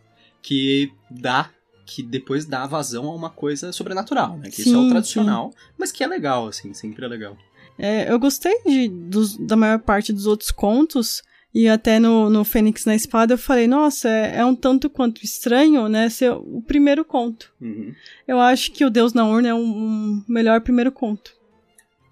Que 0.43 0.93
dá 1.11 1.51
que 1.89 2.03
depois 2.03 2.45
dá 2.45 2.67
vazão 2.67 3.07
a 3.07 3.15
uma 3.15 3.31
coisa 3.31 3.73
sobrenatural, 3.73 4.37
né? 4.37 4.51
Que 4.51 4.57
sim, 4.57 4.71
isso 4.71 4.75
é 4.75 4.79
o 4.79 4.91
tradicional, 4.91 5.53
sim. 5.53 5.59
mas 5.79 5.91
que 5.91 6.05
é 6.05 6.07
legal, 6.07 6.47
assim, 6.47 6.75
sempre 6.75 7.03
é 7.03 7.09
legal. 7.09 7.35
É, 7.79 8.13
eu 8.13 8.19
gostei 8.19 8.61
de, 8.67 8.89
dos, 8.89 9.39
da 9.39 9.57
maior 9.57 9.79
parte 9.79 10.13
dos 10.13 10.27
outros 10.27 10.51
contos, 10.51 11.23
e 11.59 11.69
até 11.69 11.99
no, 11.99 12.31
no 12.31 12.45
Fênix 12.45 12.85
na 12.85 12.95
Espada 12.95 13.35
eu 13.35 13.39
falei, 13.39 13.67
nossa, 13.67 14.09
é, 14.09 14.37
é 14.37 14.45
um 14.45 14.55
tanto 14.55 14.89
quanto 14.89 15.25
estranho, 15.25 15.89
né, 15.89 16.09
ser 16.09 16.31
o 16.31 16.63
primeiro 16.65 17.05
conto. 17.05 17.53
Uhum. 17.61 17.93
Eu 18.29 18.39
acho 18.39 18.71
que 18.71 18.85
o 18.85 18.91
Deus 18.91 19.13
na 19.13 19.27
Urna 19.27 19.49
é 19.49 19.55
um, 19.55 19.59
um 19.59 20.25
melhor 20.29 20.61
primeiro 20.61 20.93
conto. 20.93 21.37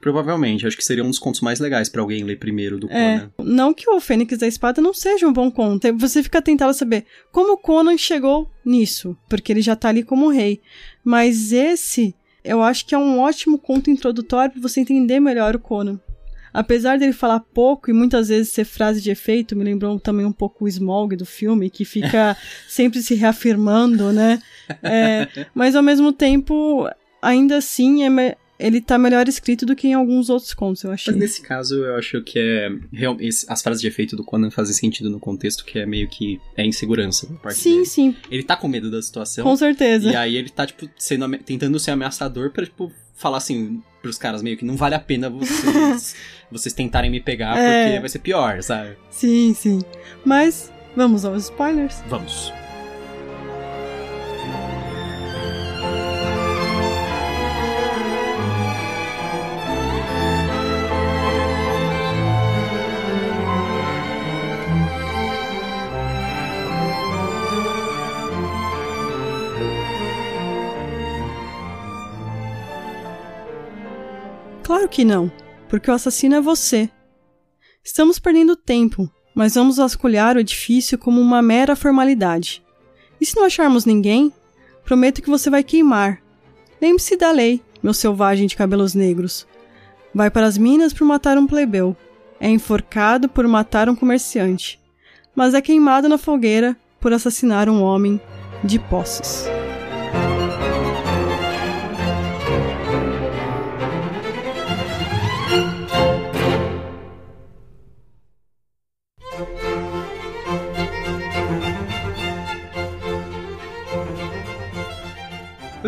Provavelmente, 0.00 0.66
acho 0.66 0.76
que 0.76 0.84
seria 0.84 1.04
um 1.04 1.10
dos 1.10 1.20
contos 1.20 1.40
mais 1.40 1.60
legais 1.60 1.88
para 1.88 2.00
alguém 2.00 2.24
ler 2.24 2.40
primeiro 2.40 2.76
do 2.80 2.90
É, 2.90 3.28
Conan. 3.36 3.48
não 3.48 3.72
que 3.72 3.88
o 3.88 4.00
Fênix 4.00 4.36
da 4.36 4.48
Espada 4.48 4.82
não 4.82 4.92
seja 4.92 5.28
um 5.28 5.32
bom 5.32 5.48
conto. 5.48 5.86
Você 5.96 6.24
fica 6.24 6.42
tentado 6.42 6.74
saber 6.74 7.04
como 7.30 7.56
Conan 7.56 7.96
chegou 7.96 8.50
nisso, 8.64 9.16
porque 9.28 9.52
ele 9.52 9.62
já 9.62 9.76
tá 9.76 9.90
ali 9.90 10.02
como 10.02 10.28
rei. 10.28 10.60
Mas 11.04 11.52
esse, 11.52 12.16
eu 12.44 12.64
acho 12.64 12.84
que 12.84 12.96
é 12.96 12.98
um 12.98 13.20
ótimo 13.20 13.60
conto 13.60 13.90
introdutório 13.90 14.52
para 14.52 14.60
você 14.62 14.80
entender 14.80 15.20
melhor 15.20 15.54
o 15.54 15.60
Conan. 15.60 16.00
Apesar 16.58 16.98
dele 16.98 17.12
falar 17.12 17.40
pouco 17.40 17.90
e 17.90 17.92
muitas 17.92 18.28
vezes 18.28 18.48
ser 18.52 18.64
frase 18.64 19.00
de 19.00 19.10
efeito, 19.10 19.54
me 19.54 19.62
lembrou 19.64 20.00
também 20.00 20.25
um 20.25 20.32
pouco 20.32 20.64
o 20.64 20.68
Smaug 20.68 21.14
do 21.16 21.26
filme, 21.26 21.68
que 21.68 21.84
fica 21.84 22.36
sempre 22.68 23.02
se 23.02 23.14
reafirmando, 23.14 24.12
né? 24.12 24.40
É, 24.82 25.28
mas 25.54 25.76
ao 25.76 25.82
mesmo 25.82 26.12
tempo, 26.12 26.88
ainda 27.20 27.58
assim, 27.58 28.04
é 28.04 28.08
me- 28.10 28.36
ele 28.58 28.80
tá 28.80 28.96
melhor 28.96 29.28
escrito 29.28 29.66
do 29.66 29.76
que 29.76 29.86
em 29.86 29.92
alguns 29.92 30.30
outros 30.30 30.54
contos, 30.54 30.82
eu 30.82 30.90
achei. 30.90 31.12
Mas 31.12 31.20
nesse 31.20 31.42
caso, 31.42 31.75
eu 31.84 31.94
acho 31.96 32.22
que 32.22 32.38
é. 32.38 32.70
real- 32.90 33.18
As 33.48 33.60
frases 33.60 33.82
de 33.82 33.86
efeito 33.86 34.16
do 34.16 34.25
Conan 34.25 34.50
fazem 34.50 34.75
sentido 34.75 35.10
no 35.10 35.20
contexto 35.20 35.62
que 35.62 35.78
é 35.78 35.84
meio 35.84 36.08
que 36.08 36.40
é 36.56 36.64
insegurança 36.64 37.26
por 37.26 37.36
parte 37.38 37.58
Sim, 37.58 37.72
dele. 37.75 37.84
sim, 37.86 38.16
Ele 38.30 38.42
tá 38.42 38.56
com 38.56 38.66
medo 38.66 38.90
da 38.90 39.02
situação. 39.02 39.44
com 39.44 39.54
certeza. 39.56 40.10
E 40.10 40.16
aí 40.16 40.36
ele 40.36 40.48
tá, 40.48 40.66
tipo, 40.66 40.88
sendo, 40.98 41.28
tentando 41.38 41.78
ser 41.78 41.90
ameaçador 41.90 42.50
pra, 42.50 42.64
tipo, 42.64 42.90
falar 43.16 43.38
assim 43.38 43.82
pros 44.02 44.18
caras 44.18 44.42
meio 44.42 44.56
que 44.56 44.64
não 44.64 44.76
vale 44.76 44.94
a 44.94 45.00
pena 45.00 45.28
vocês, 45.28 46.14
vocês 46.52 46.73
tentarem 46.73 47.11
me 47.11 47.20
pegar 47.20 47.56
É. 47.58 47.87
porque 47.87 48.00
vai 48.00 48.08
ser 48.08 48.18
pior, 48.20 48.62
sabe? 48.62 48.96
Sim, 49.11 49.52
sim. 49.54 49.80
Mas 50.25 50.70
vamos 50.94 51.25
aos 51.25 51.44
spoilers. 51.44 52.02
Vamos. 52.08 52.52
Claro 74.66 74.88
que 74.88 75.04
não, 75.04 75.30
porque 75.68 75.88
o 75.88 75.94
assassino 75.94 76.35
é 76.35 76.40
você. 76.40 76.90
Estamos 77.85 78.18
perdendo 78.18 78.56
tempo, 78.56 79.08
mas 79.32 79.54
vamos 79.54 79.76
vasculhar 79.76 80.37
o 80.37 80.40
edifício 80.40 80.99
como 80.99 81.20
uma 81.20 81.40
mera 81.40 81.76
formalidade. 81.76 82.64
E 83.20 83.25
se 83.25 83.37
não 83.37 83.44
acharmos 83.44 83.85
ninguém, 83.85 84.32
prometo 84.85 85.23
que 85.23 85.30
você 85.30 85.49
vai 85.49 85.62
queimar. 85.62 86.20
Lembre-se 86.82 87.16
da 87.16 87.30
lei, 87.30 87.62
meu 87.80 87.94
selvagem 87.94 88.49
de 88.49 88.56
cabelos 88.56 88.92
negros. 88.92 89.46
Vai 90.12 90.32
para 90.32 90.46
as 90.46 90.58
minas 90.58 90.92
por 90.92 91.04
matar 91.04 91.38
um 91.38 91.46
plebeu. 91.46 91.96
É 92.40 92.50
enforcado 92.50 93.28
por 93.28 93.46
matar 93.46 93.88
um 93.88 93.94
comerciante. 93.94 94.80
Mas 95.32 95.54
é 95.54 95.62
queimado 95.62 96.08
na 96.08 96.18
fogueira 96.18 96.76
por 96.99 97.12
assassinar 97.12 97.68
um 97.68 97.85
homem 97.85 98.20
de 98.64 98.80
posses. 98.80 99.46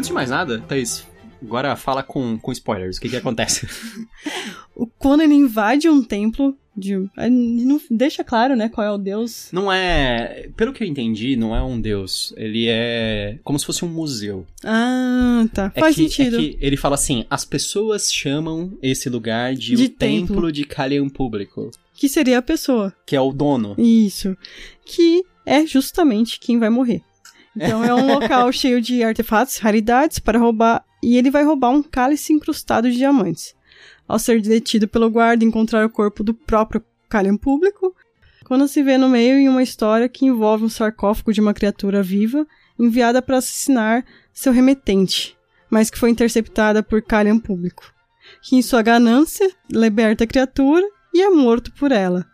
Antes 0.08 0.14
de 0.14 0.14
mais 0.14 0.30
nada, 0.30 0.58
Thaís, 0.66 1.06
agora 1.42 1.76
fala 1.76 2.02
com, 2.02 2.38
com 2.38 2.50
spoilers. 2.52 2.96
O 2.96 3.00
que 3.00 3.10
que 3.10 3.16
acontece? 3.16 3.66
O 4.74 4.86
Conan 4.86 5.24
ele 5.24 5.34
invade 5.34 5.88
um 5.88 6.04
templo 6.04 6.56
de. 6.76 6.92
ele 6.92 7.64
Não 7.64 7.80
deixa 7.90 8.22
claro, 8.22 8.54
né, 8.54 8.68
qual 8.68 8.86
é 8.86 8.90
o 8.92 8.96
deus. 8.96 9.48
Não 9.50 9.72
é. 9.72 10.48
Pelo 10.56 10.72
que 10.72 10.84
eu 10.84 10.86
entendi, 10.86 11.34
não 11.34 11.52
é 11.54 11.60
um 11.60 11.80
deus. 11.80 12.32
Ele 12.36 12.68
é 12.68 13.40
como 13.42 13.58
se 13.58 13.66
fosse 13.66 13.84
um 13.84 13.88
museu. 13.88 14.46
Ah, 14.62 15.44
tá. 15.52 15.72
É 15.74 15.80
Faz 15.80 15.96
que, 15.96 16.02
sentido. 16.08 16.36
É 16.36 16.38
que 16.38 16.58
ele 16.60 16.76
fala 16.76 16.94
assim: 16.94 17.24
as 17.28 17.44
pessoas 17.44 18.12
chamam 18.12 18.72
esse 18.80 19.10
lugar 19.10 19.52
de, 19.56 19.74
De 19.74 19.84
o 19.86 19.88
templo. 19.88 20.28
templo. 20.36 20.52
de 20.52 20.64
Kalian 20.64 21.08
Público, 21.08 21.72
Que 21.94 22.08
seria 22.08 22.38
a 22.38 22.42
pessoa. 22.42 22.94
que 23.04 23.16
é 23.16 23.20
o 23.20 23.32
dono. 23.32 23.74
Isso. 23.76 24.36
Que 24.86 25.24
é 25.44 25.66
justamente 25.66 26.38
quem 26.38 26.56
vai 26.56 26.70
morrer. 26.70 27.02
Então 27.60 27.84
é 27.84 27.92
um 27.92 28.06
local 28.06 28.52
cheio 28.52 28.80
de 28.80 29.02
artefatos, 29.02 29.58
raridades 29.58 30.18
para 30.18 30.38
roubar. 30.38 30.84
E 31.02 31.16
ele 31.16 31.30
vai 31.30 31.44
roubar 31.44 31.70
um 31.70 31.82
cálice 31.82 32.32
incrustado 32.32 32.90
de 32.90 32.96
diamantes. 32.96 33.54
Ao 34.06 34.18
ser 34.18 34.40
detido 34.40 34.86
pelo 34.86 35.10
guarda 35.10 35.44
encontrar 35.44 35.84
o 35.84 35.90
corpo 35.90 36.22
do 36.22 36.32
próprio 36.32 36.82
Kalian 37.08 37.36
público, 37.36 37.94
quando 38.44 38.66
se 38.68 38.82
vê 38.82 38.96
no 38.96 39.08
meio 39.08 39.36
em 39.36 39.48
uma 39.48 39.62
história 39.62 40.08
que 40.08 40.24
envolve 40.24 40.64
um 40.64 40.68
sarcófago 40.68 41.32
de 41.32 41.40
uma 41.40 41.52
criatura 41.52 42.02
viva 42.02 42.46
enviada 42.78 43.20
para 43.20 43.38
assassinar 43.38 44.04
seu 44.32 44.52
remetente, 44.52 45.36
mas 45.68 45.90
que 45.90 45.98
foi 45.98 46.10
interceptada 46.10 46.82
por 46.82 47.02
Kalian 47.02 47.38
público, 47.38 47.92
que 48.42 48.56
em 48.56 48.62
sua 48.62 48.82
ganância 48.82 49.50
liberta 49.70 50.24
a 50.24 50.26
criatura 50.26 50.86
e 51.12 51.20
é 51.20 51.28
morto 51.28 51.72
por 51.72 51.92
ela. 51.92 52.24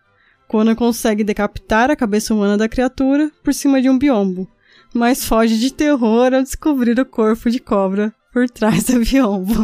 Conan 0.46 0.74
consegue 0.74 1.24
decapitar 1.24 1.90
a 1.90 1.96
cabeça 1.96 2.34
humana 2.34 2.56
da 2.56 2.68
criatura 2.68 3.32
por 3.42 3.52
cima 3.52 3.80
de 3.80 3.88
um 3.88 3.98
biombo, 3.98 4.48
mas 4.94 5.24
foge 5.24 5.58
de 5.58 5.72
terror 5.72 6.32
ao 6.32 6.42
descobrir 6.42 6.98
o 6.98 7.04
corpo 7.04 7.50
de 7.50 7.58
cobra 7.58 8.14
por 8.32 8.48
trás 8.48 8.84
do 8.84 9.00
biombo. 9.00 9.62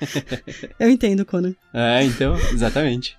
Eu 0.78 0.90
entendo, 0.90 1.24
Conan. 1.24 1.54
É, 1.72 2.04
então, 2.04 2.36
exatamente. 2.52 3.18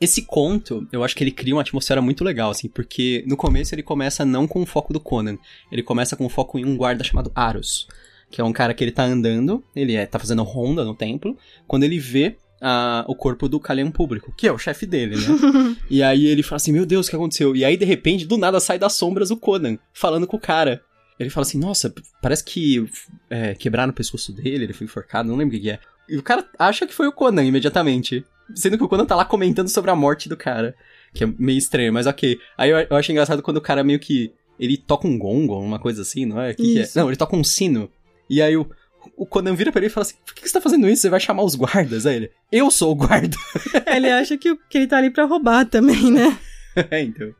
Esse 0.00 0.22
conto, 0.22 0.84
eu 0.90 1.04
acho 1.04 1.14
que 1.14 1.22
ele 1.22 1.30
cria 1.30 1.54
uma 1.54 1.60
atmosfera 1.60 2.02
muito 2.02 2.24
legal, 2.24 2.50
assim, 2.50 2.68
porque 2.68 3.22
no 3.24 3.36
começo 3.36 3.72
ele 3.72 3.84
começa 3.84 4.24
não 4.24 4.48
com 4.48 4.60
o 4.60 4.66
foco 4.66 4.92
do 4.92 4.98
Conan, 4.98 5.38
ele 5.70 5.80
começa 5.80 6.16
com 6.16 6.26
o 6.26 6.28
foco 6.28 6.58
em 6.58 6.64
um 6.64 6.76
guarda 6.76 7.04
chamado 7.04 7.30
Aros, 7.36 7.86
que 8.28 8.40
é 8.40 8.44
um 8.44 8.52
cara 8.52 8.74
que 8.74 8.82
ele 8.82 8.90
tá 8.90 9.04
andando, 9.04 9.62
ele 9.76 9.94
é, 9.94 10.04
tá 10.04 10.18
fazendo 10.18 10.42
ronda 10.42 10.84
no 10.84 10.92
templo, 10.92 11.38
quando 11.68 11.84
ele 11.84 12.00
vê 12.00 12.36
ah, 12.62 13.04
o 13.08 13.14
corpo 13.16 13.48
do 13.48 13.58
Kalian 13.58 13.90
Público, 13.90 14.32
que 14.36 14.46
é 14.46 14.52
o 14.52 14.58
chefe 14.58 14.86
dele, 14.86 15.16
né? 15.16 15.76
e 15.90 16.02
aí 16.02 16.26
ele 16.26 16.44
fala 16.44 16.56
assim, 16.56 16.72
meu 16.72 16.86
Deus, 16.86 17.06
o 17.06 17.10
que 17.10 17.16
aconteceu? 17.16 17.56
E 17.56 17.64
aí, 17.64 17.76
de 17.76 17.84
repente, 17.84 18.24
do 18.24 18.38
nada 18.38 18.60
sai 18.60 18.78
das 18.78 18.92
sombras 18.92 19.32
o 19.32 19.36
Conan, 19.36 19.76
falando 19.92 20.26
com 20.26 20.36
o 20.36 20.40
cara. 20.40 20.80
Ele 21.18 21.28
fala 21.28 21.44
assim, 21.44 21.58
nossa, 21.58 21.92
parece 22.22 22.44
que 22.44 22.86
é, 23.28 23.54
quebraram 23.54 23.90
o 23.90 23.94
pescoço 23.94 24.32
dele, 24.32 24.64
ele 24.64 24.72
foi 24.72 24.84
enforcado, 24.84 25.28
não 25.28 25.36
lembro 25.36 25.56
o 25.56 25.58
que 25.58 25.64
que 25.64 25.70
é. 25.70 25.80
E 26.08 26.16
o 26.16 26.22
cara 26.22 26.46
acha 26.58 26.86
que 26.86 26.94
foi 26.94 27.08
o 27.08 27.12
Conan 27.12 27.44
imediatamente. 27.44 28.24
Sendo 28.54 28.76
que 28.76 28.84
o 28.84 28.88
Conan 28.88 29.06
tá 29.06 29.16
lá 29.16 29.24
comentando 29.24 29.68
sobre 29.68 29.90
a 29.90 29.96
morte 29.96 30.28
do 30.28 30.36
cara. 30.36 30.74
Que 31.14 31.24
é 31.24 31.26
meio 31.38 31.58
estranho, 31.58 31.92
mas 31.92 32.06
ok. 32.06 32.38
Aí 32.56 32.70
eu, 32.70 32.78
eu 32.78 32.96
acho 32.96 33.10
engraçado 33.10 33.42
quando 33.42 33.56
o 33.56 33.62
cara 33.62 33.82
meio 33.82 33.98
que. 33.98 34.32
Ele 34.58 34.76
toca 34.76 35.08
um 35.08 35.18
gongo, 35.18 35.58
uma 35.58 35.78
coisa 35.78 36.02
assim, 36.02 36.26
não 36.26 36.40
é? 36.40 36.52
O 36.52 36.54
que, 36.54 36.62
que 36.62 36.80
é? 36.80 36.88
Não, 36.94 37.08
ele 37.08 37.16
toca 37.16 37.34
um 37.34 37.42
sino. 37.42 37.90
E 38.28 38.40
aí 38.40 38.56
o, 38.56 38.68
o 39.16 39.26
Conan 39.26 39.54
vira 39.54 39.72
pra 39.72 39.80
ele 39.80 39.86
e 39.86 39.90
fala 39.90 40.02
assim: 40.02 40.16
Por 40.24 40.34
que 40.34 40.46
você 40.46 40.52
tá 40.52 40.60
fazendo 40.60 40.88
isso? 40.88 41.02
Você 41.02 41.10
vai 41.10 41.20
chamar 41.20 41.42
os 41.42 41.54
guardas? 41.54 42.06
Aí 42.06 42.16
ele: 42.16 42.30
Eu 42.50 42.70
sou 42.70 42.92
o 42.92 42.94
guarda. 42.94 43.36
Ele 43.86 44.10
acha 44.10 44.36
que, 44.38 44.56
que 44.68 44.78
ele 44.78 44.86
tá 44.86 44.98
ali 44.98 45.10
pra 45.10 45.24
roubar 45.24 45.66
também, 45.66 46.10
né? 46.10 46.38
é, 46.90 47.02
então. 47.02 47.34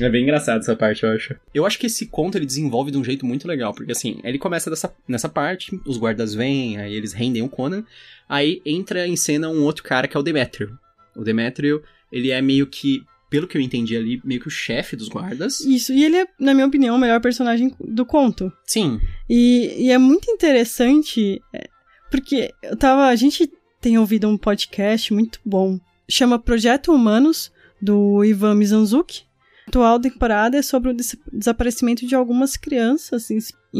É 0.00 0.08
bem 0.08 0.22
engraçado 0.22 0.60
essa 0.60 0.74
parte, 0.74 1.04
eu 1.04 1.10
acho. 1.10 1.36
Eu 1.54 1.64
acho 1.64 1.78
que 1.78 1.86
esse 1.86 2.06
conto 2.06 2.36
ele 2.36 2.46
desenvolve 2.46 2.90
de 2.90 2.98
um 2.98 3.04
jeito 3.04 3.24
muito 3.24 3.46
legal, 3.46 3.72
porque 3.72 3.92
assim, 3.92 4.18
ele 4.24 4.38
começa 4.38 4.68
dessa, 4.68 4.92
nessa 5.06 5.28
parte, 5.28 5.78
os 5.86 5.98
guardas 5.98 6.34
vêm, 6.34 6.78
aí 6.78 6.94
eles 6.94 7.12
rendem 7.12 7.42
o 7.42 7.48
Conan, 7.48 7.84
aí 8.28 8.60
entra 8.64 9.06
em 9.06 9.16
cena 9.16 9.48
um 9.48 9.62
outro 9.62 9.84
cara 9.84 10.08
que 10.08 10.16
é 10.16 10.20
o 10.20 10.22
Demétrio. 10.22 10.76
O 11.14 11.22
Demétrio, 11.22 11.82
ele 12.10 12.30
é 12.30 12.42
meio 12.42 12.66
que, 12.66 13.04
pelo 13.28 13.46
que 13.46 13.56
eu 13.56 13.60
entendi 13.62 13.96
ali, 13.96 14.20
meio 14.24 14.40
que 14.40 14.48
o 14.48 14.50
chefe 14.50 14.94
dos 14.96 15.08
guardas. 15.08 15.60
Isso. 15.60 15.92
E 15.92 16.04
ele 16.04 16.16
é, 16.16 16.26
na 16.38 16.54
minha 16.54 16.66
opinião, 16.66 16.96
o 16.96 16.98
melhor 16.98 17.20
personagem 17.20 17.74
do 17.80 18.04
conto. 18.06 18.52
Sim, 18.66 19.00
E, 19.28 19.74
e 19.86 19.90
é 19.90 19.98
muito 19.98 20.30
interessante, 20.30 21.40
é, 21.52 21.68
porque 22.10 22.52
eu 22.62 22.76
tava. 22.76 23.06
A 23.06 23.16
gente 23.16 23.50
tem 23.80 23.98
ouvido 23.98 24.28
um 24.28 24.38
podcast 24.38 25.12
muito 25.12 25.40
bom. 25.44 25.78
Chama 26.08 26.38
Projeto 26.38 26.92
Humanos, 26.92 27.50
do 27.82 28.24
Ivan 28.24 28.54
Mizanzuki. 28.54 29.22
A 29.66 29.68
atual 29.68 29.98
temporada 29.98 30.56
é 30.56 30.62
sobre 30.62 30.90
o 30.90 30.94
des- 30.94 31.16
desaparecimento 31.32 32.06
de 32.06 32.14
algumas 32.14 32.56
crianças, 32.56 33.28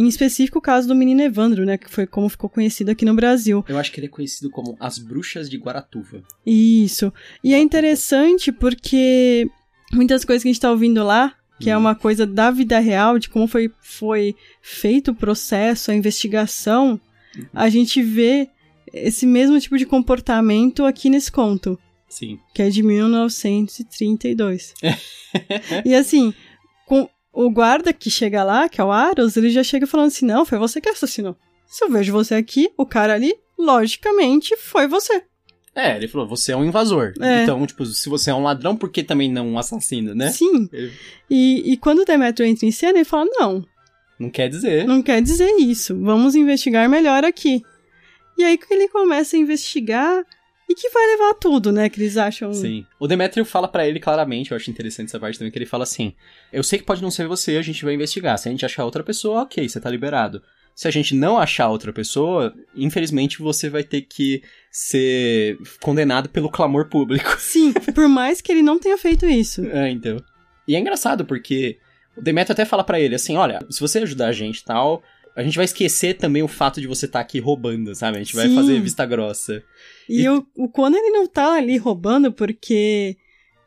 em, 0.00 0.06
específico 0.08 0.58
o 0.58 0.62
caso 0.62 0.86
do 0.88 0.94
menino 0.94 1.22
Evandro, 1.22 1.64
né? 1.64 1.76
Que 1.78 1.90
foi 1.90 2.06
como 2.06 2.28
ficou 2.28 2.48
conhecido 2.50 2.90
aqui 2.90 3.04
no 3.04 3.14
Brasil. 3.14 3.64
eu 3.68 3.78
acho 3.78 3.90
que 3.92 4.00
ele 4.00 4.06
é 4.06 4.10
conhecido 4.10 4.50
como 4.50 4.76
as 4.80 4.98
bruxas 4.98 5.48
de 5.48 5.56
Guaratuva. 5.56 6.22
Isso. 6.44 7.12
E 7.42 7.54
é 7.54 7.58
interessante 7.58 8.50
porque 8.52 9.48
muitas 9.92 10.24
coisas 10.24 10.42
que 10.42 10.48
a 10.48 10.52
gente 10.52 10.60
tá 10.60 10.70
ouvindo 10.70 11.02
lá, 11.04 11.34
que 11.60 11.70
é 11.70 11.76
Hum. 11.76 11.80
uma 11.80 11.94
coisa 11.94 12.26
da 12.26 12.50
vida 12.50 12.78
real, 12.78 13.18
de 13.18 13.28
como 13.28 13.46
foi, 13.46 13.70
foi 13.80 14.34
feito 14.60 15.12
o 15.12 15.14
processo, 15.14 15.90
a 15.90 15.94
investigação, 15.94 17.00
a 17.52 17.68
gente 17.68 18.02
vê 18.02 18.48
esse 18.92 19.26
mesmo 19.26 19.58
tipo 19.60 19.76
de 19.76 19.84
comportamento 19.86 20.84
aqui 20.84 21.10
nesse 21.10 21.30
conto, 21.32 21.78
Sim. 22.08 22.38
que 22.54 22.62
é 22.62 22.68
de 22.68 22.82
1932. 22.82 24.74
e 25.84 25.94
assim, 25.94 26.32
com 26.86 27.08
o 27.36 27.50
guarda 27.50 27.92
que 27.92 28.10
chega 28.10 28.42
lá, 28.42 28.68
que 28.68 28.80
é 28.80 28.84
o 28.84 28.90
Aros, 28.90 29.36
ele 29.36 29.50
já 29.50 29.62
chega 29.62 29.86
falando 29.86 30.08
assim: 30.08 30.24
não, 30.26 30.44
foi 30.44 30.58
você 30.58 30.80
que 30.80 30.88
assassinou. 30.88 31.36
Se 31.66 31.84
eu 31.84 31.90
vejo 31.90 32.12
você 32.12 32.34
aqui, 32.34 32.70
o 32.76 32.86
cara 32.86 33.14
ali, 33.14 33.34
logicamente 33.58 34.56
foi 34.56 34.86
você. 34.88 35.22
É, 35.74 35.94
ele 35.96 36.08
falou, 36.08 36.26
você 36.26 36.52
é 36.52 36.56
um 36.56 36.64
invasor. 36.64 37.12
É. 37.20 37.42
Então, 37.42 37.66
tipo, 37.66 37.84
se 37.84 38.08
você 38.08 38.30
é 38.30 38.34
um 38.34 38.42
ladrão, 38.42 38.74
por 38.74 38.88
que 38.90 39.02
também 39.04 39.30
não 39.30 39.46
um 39.48 39.58
assassino, 39.58 40.14
né? 40.14 40.30
Sim. 40.30 40.68
Ele- 40.72 40.90
E, 41.28 41.72
e 41.72 41.76
quando 41.76 41.98
o 41.98 42.04
Demetrio 42.06 42.46
entra 42.48 42.64
em 42.66 42.70
cena, 42.72 42.98
ele 42.98 43.04
fala: 43.04 43.26
não, 43.38 43.62
Não 44.18 44.30
quer 44.30 44.48
dizer. 44.48 44.86
não 44.86 45.02
quer 45.02 45.20
dizer 45.20 45.50
isso. 45.58 45.94
Vamos 46.00 46.34
investigar 46.34 46.88
melhor 46.88 47.24
aqui. 47.24 47.62
E 48.38 48.44
aí 48.44 48.56
que 48.56 48.72
ele 48.72 48.88
começa 48.88 49.36
a 49.36 49.38
investigar 49.38 50.24
e 50.68 50.74
que 50.74 50.90
vai 50.90 51.06
levar 51.06 51.30
a 51.30 51.34
tudo, 51.34 51.70
né? 51.70 51.88
Que 51.88 52.00
eles 52.00 52.16
acham. 52.16 52.52
Sim. 52.52 52.84
O 52.98 53.06
Demetrio 53.06 53.44
fala 53.44 53.68
pra 53.68 53.86
ele 53.86 54.00
claramente, 54.00 54.50
eu 54.50 54.56
acho 54.56 54.70
interessante 54.70 55.08
essa 55.08 55.20
parte 55.20 55.38
também, 55.38 55.50
que 55.50 55.58
ele 55.58 55.66
fala 55.66 55.84
assim: 55.84 56.12
Eu 56.52 56.62
sei 56.62 56.78
que 56.78 56.84
pode 56.84 57.02
não 57.02 57.10
ser 57.10 57.26
você, 57.26 57.56
a 57.56 57.62
gente 57.62 57.84
vai 57.84 57.94
investigar. 57.94 58.36
Se 58.38 58.48
a 58.48 58.52
gente 58.52 58.64
achar 58.66 58.84
outra 58.84 59.04
pessoa, 59.04 59.42
ok, 59.42 59.68
você 59.68 59.80
tá 59.80 59.88
liberado. 59.88 60.42
Se 60.74 60.86
a 60.86 60.90
gente 60.90 61.14
não 61.14 61.38
achar 61.38 61.68
outra 61.68 61.92
pessoa, 61.92 62.54
infelizmente 62.74 63.38
você 63.38 63.70
vai 63.70 63.82
ter 63.82 64.02
que 64.02 64.42
ser 64.70 65.56
condenado 65.80 66.28
pelo 66.28 66.50
clamor 66.50 66.90
público. 66.90 67.34
Sim, 67.40 67.72
por 67.72 68.08
mais 68.08 68.42
que 68.42 68.52
ele 68.52 68.62
não 68.62 68.78
tenha 68.78 68.98
feito 68.98 69.24
isso. 69.24 69.64
É, 69.66 69.88
então. 69.88 70.18
E 70.68 70.74
é 70.74 70.78
engraçado 70.78 71.24
porque 71.24 71.78
o 72.16 72.20
Demetrio 72.20 72.52
até 72.52 72.64
fala 72.64 72.82
pra 72.82 73.00
ele 73.00 73.14
assim: 73.14 73.36
olha, 73.36 73.60
se 73.70 73.80
você 73.80 74.00
ajudar 74.00 74.28
a 74.28 74.32
gente 74.32 74.58
e 74.58 74.64
tal, 74.64 75.02
a 75.36 75.42
gente 75.42 75.56
vai 75.56 75.64
esquecer 75.66 76.14
também 76.16 76.42
o 76.42 76.48
fato 76.48 76.80
de 76.80 76.86
você 76.86 77.06
estar 77.06 77.20
aqui 77.20 77.38
roubando, 77.38 77.94
sabe? 77.94 78.16
A 78.16 78.20
gente 78.20 78.34
vai 78.34 78.48
Sim. 78.48 78.54
fazer 78.54 78.80
vista 78.80 79.04
grossa. 79.04 79.62
E, 80.08 80.22
E- 80.22 80.28
o, 80.30 80.44
o 80.56 80.68
Conan, 80.68 80.96
ele 80.96 81.10
não 81.10 81.26
tá 81.26 81.52
ali 81.54 81.76
roubando 81.76 82.32
porque 82.32 83.16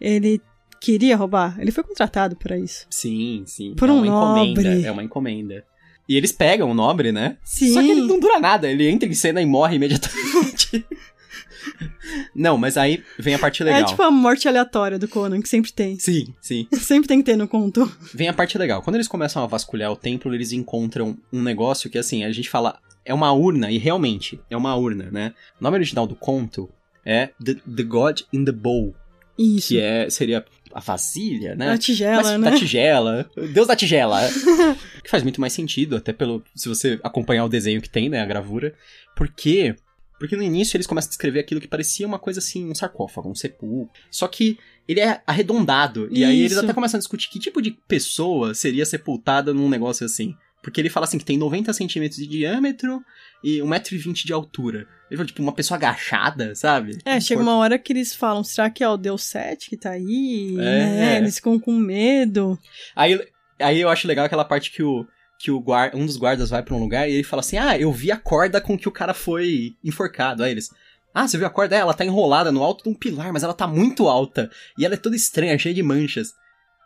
ele 0.02 0.42
queria 0.82 1.16
roubar. 1.16 1.58
Ele 1.60 1.72
foi 1.72 1.84
contratado 1.84 2.36
pra 2.36 2.58
isso. 2.58 2.88
Sim, 2.90 3.44
sim. 3.46 3.76
Por 3.76 3.88
é 3.88 3.92
um 3.92 3.98
uma 3.98 4.08
encomenda. 4.08 4.62
nobre. 4.64 4.86
É 4.86 4.92
uma 4.92 5.04
encomenda. 5.04 5.64
E 6.08 6.18
eles 6.18 6.32
pegam 6.32 6.72
o 6.72 6.74
nobre, 6.74 7.12
né? 7.12 7.38
Sim. 7.44 7.72
Só 7.74 7.82
que 7.84 7.92
ele 7.92 8.02
não 8.02 8.20
dura 8.20 8.40
nada, 8.40 8.68
ele 8.68 8.90
entra 8.90 9.08
em 9.08 9.14
cena 9.14 9.40
e 9.42 9.46
morre 9.46 9.76
imediatamente. 9.76 10.84
não, 12.33 12.57
mas 12.57 12.77
aí 12.77 13.03
vem 13.17 13.36
a 13.36 13.39
parte 13.39 13.63
legal. 13.63 13.81
É 13.81 13.83
tipo 13.83 14.01
a 14.01 14.12
morte 14.12 14.48
aleatória 14.48 14.98
do 14.98 15.07
Conan, 15.07 15.41
que 15.41 15.50
sempre 15.50 15.71
tem. 15.71 15.98
Sim, 16.00 16.33
sim. 16.41 16.67
Sempre 16.74 17.07
tem 17.07 17.19
que 17.19 17.25
ter 17.25 17.36
no 17.36 17.48
conto. 17.48 17.91
Vem 18.13 18.27
a 18.27 18.33
parte 18.33 18.57
legal. 18.57 18.81
Quando 18.81 18.95
eles 18.95 19.07
começam 19.07 19.43
a 19.43 19.48
vasculhar 19.48 19.91
o 19.91 19.95
templo, 19.95 20.33
eles 20.33 20.51
encontram 20.51 21.17
um 21.31 21.41
negócio 21.41 21.89
que, 21.89 21.98
assim, 21.98 22.24
a 22.24 22.31
gente 22.31 22.50
fala, 22.50 22.79
é 23.05 23.13
uma 23.13 23.31
urna, 23.31 23.71
e 23.71 23.77
realmente, 23.77 24.39
é 24.50 24.57
uma 24.57 24.75
urna, 24.75 25.09
né? 25.12 25.33
O 25.59 25.63
nome 25.63 25.77
original 25.77 26.07
do 26.07 26.15
conto 26.15 26.69
é 27.05 27.29
The, 27.43 27.55
the 27.75 27.83
God 27.83 28.21
in 28.33 28.45
the 28.45 28.51
Bowl, 28.51 28.95
Isso. 29.38 29.69
que 29.69 29.79
é, 29.79 30.09
seria 30.09 30.43
a 30.74 30.79
vasilha, 30.79 31.55
né? 31.55 31.71
A 31.71 31.77
tigela, 31.77 32.24
Mas 32.24 32.39
né? 32.39 32.51
Da 32.51 32.57
tigela. 32.57 33.29
Deus 33.53 33.67
da 33.67 33.75
tigela. 33.75 34.19
que 35.03 35.09
faz 35.09 35.24
muito 35.24 35.41
mais 35.41 35.53
sentido, 35.53 35.95
até 35.95 36.13
pelo. 36.13 36.43
Se 36.55 36.69
você 36.69 37.00
acompanhar 37.03 37.45
o 37.45 37.50
desenho 37.50 37.81
que 37.81 37.89
tem, 37.89 38.09
né? 38.09 38.21
A 38.21 38.25
gravura. 38.25 38.74
Porque. 39.15 39.75
Porque 40.20 40.36
no 40.36 40.44
início 40.44 40.76
eles 40.76 40.86
começam 40.86 41.08
a 41.08 41.12
descrever 41.12 41.40
aquilo 41.40 41.62
que 41.62 41.68
parecia 41.68 42.06
uma 42.06 42.20
coisa 42.20 42.40
assim, 42.40 42.70
um 42.70 42.76
sarcófago, 42.76 43.30
um 43.30 43.36
sepulcro. 43.36 43.90
Só 44.12 44.28
que 44.28 44.60
ele 44.88 45.00
é 45.00 45.22
arredondado. 45.26 46.10
E 46.12 46.26
aí 46.26 46.42
eles 46.42 46.58
até 46.58 46.74
começam 46.74 46.98
a 46.98 47.00
discutir 47.00 47.30
que 47.30 47.40
tipo 47.40 47.62
de 47.62 47.72
pessoa 47.88 48.54
seria 48.54 48.86
sepultada 48.86 49.54
num 49.54 49.70
negócio 49.70 50.06
assim. 50.06 50.36
Porque 50.62 50.82
ele 50.82 50.90
fala 50.90 51.06
assim 51.06 51.18
que 51.18 51.24
tem 51.24 51.38
90 51.38 51.72
centímetros 51.72 52.20
de 52.20 52.28
diâmetro 52.28 53.02
e 53.42 53.60
1,20m 53.60 54.26
de 54.26 54.34
altura. 54.34 54.86
Ele 55.10 55.18
fala, 55.18 55.26
tipo, 55.26 55.42
uma 55.42 55.54
pessoa 55.54 55.78
agachada, 55.78 56.54
sabe? 56.54 56.98
É, 57.06 57.20
chega 57.22 57.42
uma 57.42 57.56
hora 57.56 57.80
que 57.80 57.94
eles 57.94 58.14
falam, 58.14 58.44
será 58.44 58.70
que 58.70 58.84
é 58.84 58.90
o 58.90 58.98
Deus 58.98 59.24
7 59.24 59.70
que 59.70 59.78
tá 59.78 59.92
aí? 59.92 60.56
É. 60.60 60.62
Né? 60.62 61.18
Eles 61.18 61.36
ficam 61.36 61.58
com 61.58 61.74
medo. 61.74 62.60
Aí, 62.94 63.20
aí 63.58 63.80
eu 63.80 63.90
acho 63.90 64.08
legal 64.08 64.26
aquela 64.26 64.44
parte 64.44 64.72
que 64.72 64.84
o 64.84 65.08
que 65.39 65.50
o 65.50 65.60
guarda, 65.60 65.96
um 65.98 66.05
dos 66.05 66.17
guardas 66.17 66.50
vai 66.50 66.62
pra 66.62 66.75
um 66.75 66.79
lugar 66.79 67.10
e 67.10 67.13
ele 67.13 67.24
fala 67.24 67.39
assim: 67.39 67.58
"Ah, 67.58 67.77
eu 67.79 67.91
vi 67.91 68.12
a 68.12 68.17
corda 68.17 68.60
com 68.62 68.77
que 68.77 68.88
o 68.88 68.91
cara 68.91 69.13
foi 69.13 69.74
enforcado". 69.84 70.43
Aí 70.43 70.51
eles: 70.51 70.69
"Ah, 71.13 71.27
você 71.27 71.38
viu 71.38 71.48
a 71.48 71.50
corda? 71.50 71.75
É, 71.75 71.79
ela 71.79 71.93
tá 71.93 72.03
enrolada 72.05 72.51
no 72.51 72.62
alto 72.63 72.84
de 72.84 72.89
um 72.89 72.93
pilar, 72.93 73.31
mas 73.34 73.41
ela 73.43 73.53
tá 73.53 73.65
muito 73.65 74.08
alta 74.08 74.51
e 74.77 74.86
ela 74.86 74.93
é 74.96 74.98
toda 74.98 75.15
estranha, 75.15 75.58
cheia 75.58 75.74
de 75.74 75.81
manchas". 75.81 76.34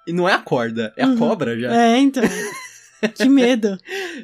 E 0.08 0.14
não 0.14 0.28
é 0.30 0.34
a 0.34 0.40
corda, 0.40 0.94
é 0.98 1.04
a 1.04 1.08
Uhum. 1.08 1.18
cobra 1.18 1.60
já. 1.60 1.74
É, 1.76 1.98
então. 1.98 2.24
que 3.16 3.28
medo. 3.28 3.78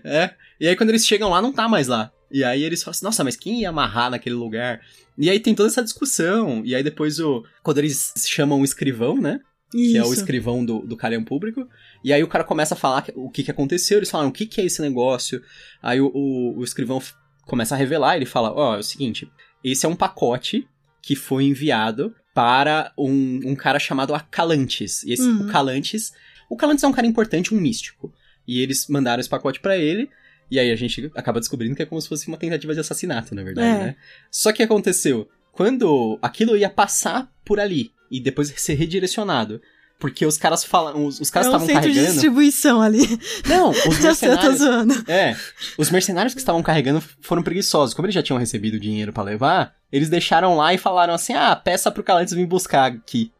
É. 0.03 0.31
E 0.59 0.67
aí 0.67 0.75
quando 0.75 0.89
eles 0.89 1.05
chegam 1.07 1.29
lá, 1.29 1.41
não 1.41 1.51
tá 1.53 1.67
mais 1.67 1.87
lá. 1.87 2.11
E 2.31 2.43
aí 2.43 2.63
eles 2.63 2.83
falam 2.83 2.91
assim, 2.91 3.05
nossa, 3.05 3.23
mas 3.23 3.35
quem 3.35 3.61
ia 3.61 3.69
amarrar 3.69 4.11
naquele 4.11 4.35
lugar? 4.35 4.81
E 5.17 5.29
aí 5.29 5.39
tem 5.39 5.55
toda 5.55 5.67
essa 5.69 5.81
discussão. 5.83 6.61
E 6.65 6.75
aí 6.75 6.83
depois 6.83 7.19
o. 7.19 7.43
Quando 7.63 7.79
eles 7.79 8.13
chamam 8.27 8.61
o 8.61 8.63
escrivão, 8.65 9.15
né? 9.19 9.39
Isso. 9.73 9.91
que 9.91 9.97
é 9.97 10.03
o 10.03 10.13
escrivão 10.13 10.65
do, 10.65 10.79
do 10.79 10.97
Calhão 10.97 11.23
Público. 11.23 11.67
E 12.03 12.13
aí 12.13 12.23
o 12.23 12.27
cara 12.27 12.43
começa 12.43 12.73
a 12.75 12.77
falar 12.77 13.05
o 13.15 13.29
que, 13.29 13.43
que 13.43 13.51
aconteceu, 13.51 13.97
eles 13.97 14.09
falam 14.09 14.27
o 14.29 14.31
que, 14.31 14.45
que 14.45 14.61
é 14.61 14.65
esse 14.65 14.81
negócio. 14.81 15.41
Aí 15.81 15.99
o, 15.99 16.07
o, 16.13 16.59
o 16.59 16.63
escrivão 16.63 17.01
começa 17.45 17.75
a 17.75 17.77
revelar, 17.77 18.15
ele 18.15 18.25
fala, 18.25 18.53
ó, 18.53 18.75
é 18.75 18.79
o 18.79 18.83
seguinte, 18.83 19.29
esse 19.63 19.85
é 19.85 19.89
um 19.89 19.95
pacote 19.95 20.67
que 21.01 21.15
foi 21.15 21.43
enviado 21.45 22.13
para 22.33 22.93
um, 22.97 23.41
um 23.45 23.55
cara 23.55 23.79
chamado 23.79 24.13
Acalantes. 24.13 25.03
E 25.03 25.13
esse, 25.13 25.23
Uhum. 25.23 25.47
o 25.47 25.51
Calantes, 25.51 26.13
o 26.49 26.55
Calantes 26.55 26.83
é 26.83 26.87
um 26.87 26.91
cara 26.93 27.07
importante, 27.07 27.53
um 27.53 27.59
místico. 27.59 28.13
E 28.47 28.61
eles 28.61 28.87
mandaram 28.87 29.19
esse 29.19 29.29
pacote 29.29 29.59
pra 29.59 29.77
ele, 29.77 30.09
e 30.49 30.57
aí 30.59 30.71
a 30.71 30.75
gente 30.75 31.11
acaba 31.15 31.39
descobrindo 31.39 31.75
que 31.75 31.81
é 31.83 31.85
como 31.85 32.01
se 32.01 32.07
fosse 32.07 32.27
uma 32.27 32.37
tentativa 32.37 32.73
de 32.73 32.79
assassinato, 32.79 33.35
na 33.35 33.43
verdade, 33.43 33.67
É. 33.67 33.83
né? 33.87 33.95
Só 34.31 34.51
que 34.53 34.63
aconteceu, 34.63 35.27
quando 35.51 36.17
aquilo 36.21 36.55
ia 36.55 36.69
passar 36.69 37.29
por 37.43 37.59
ali 37.59 37.91
e 38.09 38.19
depois 38.21 38.47
ser 38.55 38.75
redirecionado, 38.75 39.61
porque 39.99 40.25
os 40.25 40.37
caras 40.37 40.63
falam, 40.63 41.05
os, 41.05 41.19
os 41.19 41.29
caras 41.29 41.47
é 41.47 41.49
um 41.51 41.53
estavam 41.55 41.67
centro 41.67 41.81
de 41.83 41.95
carregando. 41.95 42.13
distribuição 42.13 42.81
ali. 42.81 43.19
Não, 43.47 43.69
os 43.87 43.99
mercenários. 43.99 44.61
É, 45.07 45.35
os 45.77 45.91
mercenários 45.91 46.33
que 46.33 46.39
estavam 46.39 46.63
carregando 46.63 47.03
foram 47.21 47.43
preguiçosos. 47.43 47.93
Como 47.93 48.05
eles 48.05 48.15
já 48.15 48.23
tinham 48.23 48.39
recebido 48.39 48.79
dinheiro 48.79 49.11
pra 49.13 49.21
levar, 49.23 49.73
eles 49.91 50.09
deixaram 50.09 50.55
lá 50.55 50.73
e 50.73 50.77
falaram 50.77 51.13
assim: 51.13 51.33
"Ah, 51.33 51.55
peça 51.55 51.91
pro 51.91 52.01
Calantes 52.03 52.33
vir 52.33 52.47
buscar 52.47 52.85
aqui". 52.91 53.31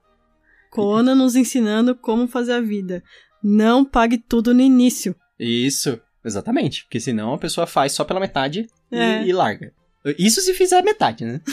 Conan 0.70 1.16
nos 1.16 1.36
ensinando 1.36 1.96
como 1.96 2.28
fazer 2.28 2.54
a 2.54 2.62
vida. 2.62 3.02
Não 3.44 3.84
pague 3.86 4.18
tudo 4.18 4.54
no 4.54 4.62
início. 4.62 5.16
Isso, 5.40 6.00
exatamente, 6.24 6.84
porque 6.84 7.00
senão 7.00 7.34
a 7.34 7.38
pessoa 7.38 7.66
faz 7.66 7.94
só 7.94 8.04
pela 8.04 8.20
metade 8.20 8.68
e- 8.92 8.98
É. 8.98 9.26
e, 9.26 9.32
larga. 9.32 9.72
Isso 10.18 10.42
se 10.42 10.54
fizer 10.54 10.82
metade, 10.84 11.26
né? 11.26 11.42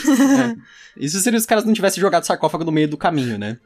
É. 0.97 1.03
Isso 1.03 1.19
seria 1.19 1.39
se 1.39 1.43
os 1.43 1.47
caras 1.47 1.63
não 1.65 1.73
tivessem 1.73 2.01
jogado 2.01 2.25
sarcófago 2.25 2.63
no 2.63 2.71
meio 2.71 2.87
do 2.87 2.97
caminho, 2.97 3.37
né? 3.37 3.57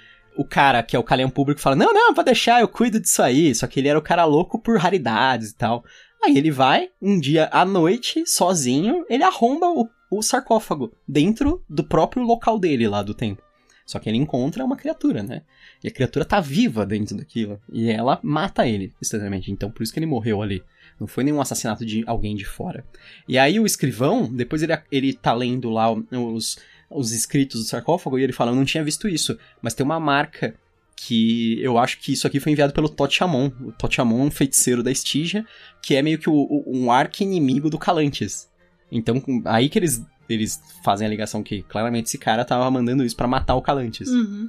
O 0.41 0.43
cara, 0.43 0.81
que 0.81 0.95
é 0.95 0.99
o 0.99 1.03
calhão 1.03 1.29
público, 1.29 1.61
fala: 1.61 1.75
Não, 1.75 1.93
não, 1.93 2.15
pode 2.15 2.25
deixar, 2.25 2.61
eu 2.61 2.67
cuido 2.67 2.99
disso 2.99 3.21
aí. 3.21 3.53
Só 3.53 3.67
que 3.67 3.79
ele 3.79 3.87
era 3.87 3.99
o 3.99 4.01
cara 4.01 4.25
louco 4.25 4.57
por 4.57 4.79
raridades 4.79 5.51
e 5.51 5.55
tal. 5.55 5.85
Aí 6.23 6.35
ele 6.35 6.49
vai, 6.49 6.89
um 6.99 7.19
dia 7.19 7.47
à 7.51 7.63
noite, 7.63 8.23
sozinho, 8.25 9.05
ele 9.07 9.23
arromba 9.23 9.67
o, 9.67 9.87
o 10.09 10.23
sarcófago 10.23 10.91
dentro 11.07 11.63
do 11.69 11.83
próprio 11.83 12.23
local 12.23 12.57
dele 12.57 12.87
lá 12.87 13.03
do 13.03 13.13
templo. 13.13 13.45
Só 13.85 13.99
que 13.99 14.09
ele 14.09 14.17
encontra 14.17 14.65
uma 14.65 14.75
criatura, 14.75 15.21
né? 15.21 15.43
E 15.83 15.87
a 15.87 15.91
criatura 15.91 16.25
tá 16.25 16.39
viva 16.39 16.87
dentro 16.87 17.15
daquilo. 17.15 17.61
E 17.71 17.91
ela 17.91 18.19
mata 18.23 18.67
ele, 18.67 18.91
instantaneamente. 18.99 19.51
Então 19.51 19.69
por 19.69 19.83
isso 19.83 19.93
que 19.93 19.99
ele 19.99 20.07
morreu 20.07 20.41
ali. 20.41 20.63
Não 20.99 21.05
foi 21.05 21.23
nenhum 21.23 21.41
assassinato 21.41 21.85
de 21.85 22.03
alguém 22.07 22.35
de 22.35 22.45
fora. 22.45 22.83
E 23.27 23.37
aí 23.37 23.59
o 23.59 23.65
escrivão, 23.65 24.27
depois 24.27 24.63
ele, 24.63 24.75
ele 24.91 25.13
tá 25.13 25.33
lendo 25.33 25.69
lá 25.69 25.91
os, 25.91 26.57
os 26.91 27.11
escritos 27.11 27.61
do 27.61 27.67
sarcófago 27.67 28.17
e 28.19 28.23
ele 28.23 28.33
fala: 28.33 28.51
Eu 28.51 28.55
não 28.55 28.65
tinha 28.65 28.83
visto 28.83 29.07
isso, 29.07 29.37
mas 29.61 29.73
tem 29.73 29.83
uma 29.85 29.99
marca 29.99 30.55
que 30.95 31.59
eu 31.61 31.77
acho 31.79 31.99
que 31.99 32.13
isso 32.13 32.27
aqui 32.27 32.39
foi 32.39 32.51
enviado 32.51 32.73
pelo 32.73 32.87
Totiamon. 32.89 33.49
O 33.61 33.71
Totiamon 33.71 34.21
é 34.21 34.25
um 34.25 34.31
feiticeiro 34.31 34.83
da 34.83 34.91
Estígia, 34.91 35.45
que 35.81 35.95
é 35.95 36.01
meio 36.01 36.19
que 36.19 36.29
o, 36.29 36.33
o- 36.33 36.63
um 36.67 36.91
arqui-inimigo 36.91 37.69
do 37.69 37.79
Calantes. 37.79 38.47
Então, 38.91 39.21
aí 39.45 39.67
que 39.69 39.79
eles, 39.79 40.03
eles 40.29 40.59
fazem 40.83 41.07
a 41.07 41.09
ligação 41.09 41.41
que 41.41 41.63
claramente 41.63 42.05
esse 42.05 42.17
cara 42.19 42.45
tava 42.45 42.69
mandando 42.69 43.03
isso 43.03 43.15
pra 43.15 43.27
matar 43.27 43.55
o 43.55 43.61
Calantes. 43.61 44.09
Uhum. 44.09 44.47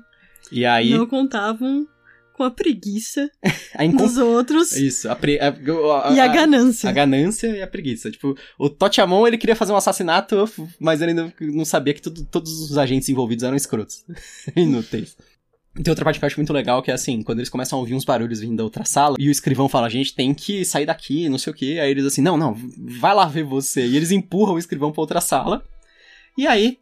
E 0.50 0.66
aí, 0.66 0.90
Não 0.90 1.06
contavam 1.06 1.86
com 2.34 2.42
a 2.44 2.50
preguiça 2.50 3.30
a 3.76 3.84
incom- 3.84 4.04
dos 4.06 4.16
outros 4.16 4.72
Isso, 4.72 5.08
a, 5.10 5.14
pre- 5.16 5.38
a- 5.40 5.48
a- 5.48 6.12
e 6.14 6.20
a 6.20 6.24
a- 6.24 6.28
ganância. 6.28 6.88
A 6.88 6.92
ganância 6.92 7.46
e 7.48 7.62
a 7.62 7.66
preguiça. 7.66 8.10
Tipo, 8.10 8.36
o 8.58 8.68
Totiamon, 8.70 9.26
ele 9.26 9.38
queria 9.38 9.56
fazer 9.56 9.72
um 9.72 9.76
assassinato, 9.76 10.48
mas 10.80 11.00
ele 11.02 11.14
não, 11.14 11.32
não 11.40 11.64
sabia 11.64 11.94
que 11.94 12.02
tudo- 12.02 12.24
todos 12.24 12.70
os 12.70 12.78
agentes 12.78 13.08
envolvidos 13.08 13.44
eram 13.44 13.56
escrotos. 13.56 14.04
Inúteis. 14.56 15.16
Tem 15.74 15.90
outra 15.90 16.04
parte 16.04 16.18
que 16.18 16.24
eu 16.24 16.26
acho 16.26 16.36
muito 16.38 16.52
legal, 16.52 16.82
que 16.82 16.90
é 16.90 16.94
assim, 16.94 17.22
quando 17.22 17.38
eles 17.38 17.48
começam 17.48 17.78
a 17.78 17.80
ouvir 17.80 17.94
uns 17.94 18.04
barulhos 18.04 18.40
vindo 18.40 18.56
da 18.58 18.62
outra 18.64 18.84
sala, 18.84 19.16
e 19.18 19.28
o 19.28 19.30
escrivão 19.30 19.70
fala, 19.70 19.86
a 19.86 19.90
gente 19.90 20.14
tem 20.14 20.34
que 20.34 20.66
sair 20.66 20.84
daqui, 20.84 21.30
não 21.30 21.38
sei 21.38 21.50
o 21.50 21.56
quê. 21.56 21.78
Aí 21.80 21.90
eles 21.90 22.04
assim, 22.04 22.20
não, 22.20 22.36
não, 22.36 22.54
vai 23.00 23.14
lá 23.14 23.24
ver 23.24 23.42
você. 23.42 23.86
E 23.86 23.96
eles 23.96 24.10
empurram 24.10 24.54
o 24.54 24.58
escrivão 24.58 24.92
pra 24.92 25.00
outra 25.00 25.20
sala. 25.22 25.64
E 26.36 26.46
aí, 26.46 26.76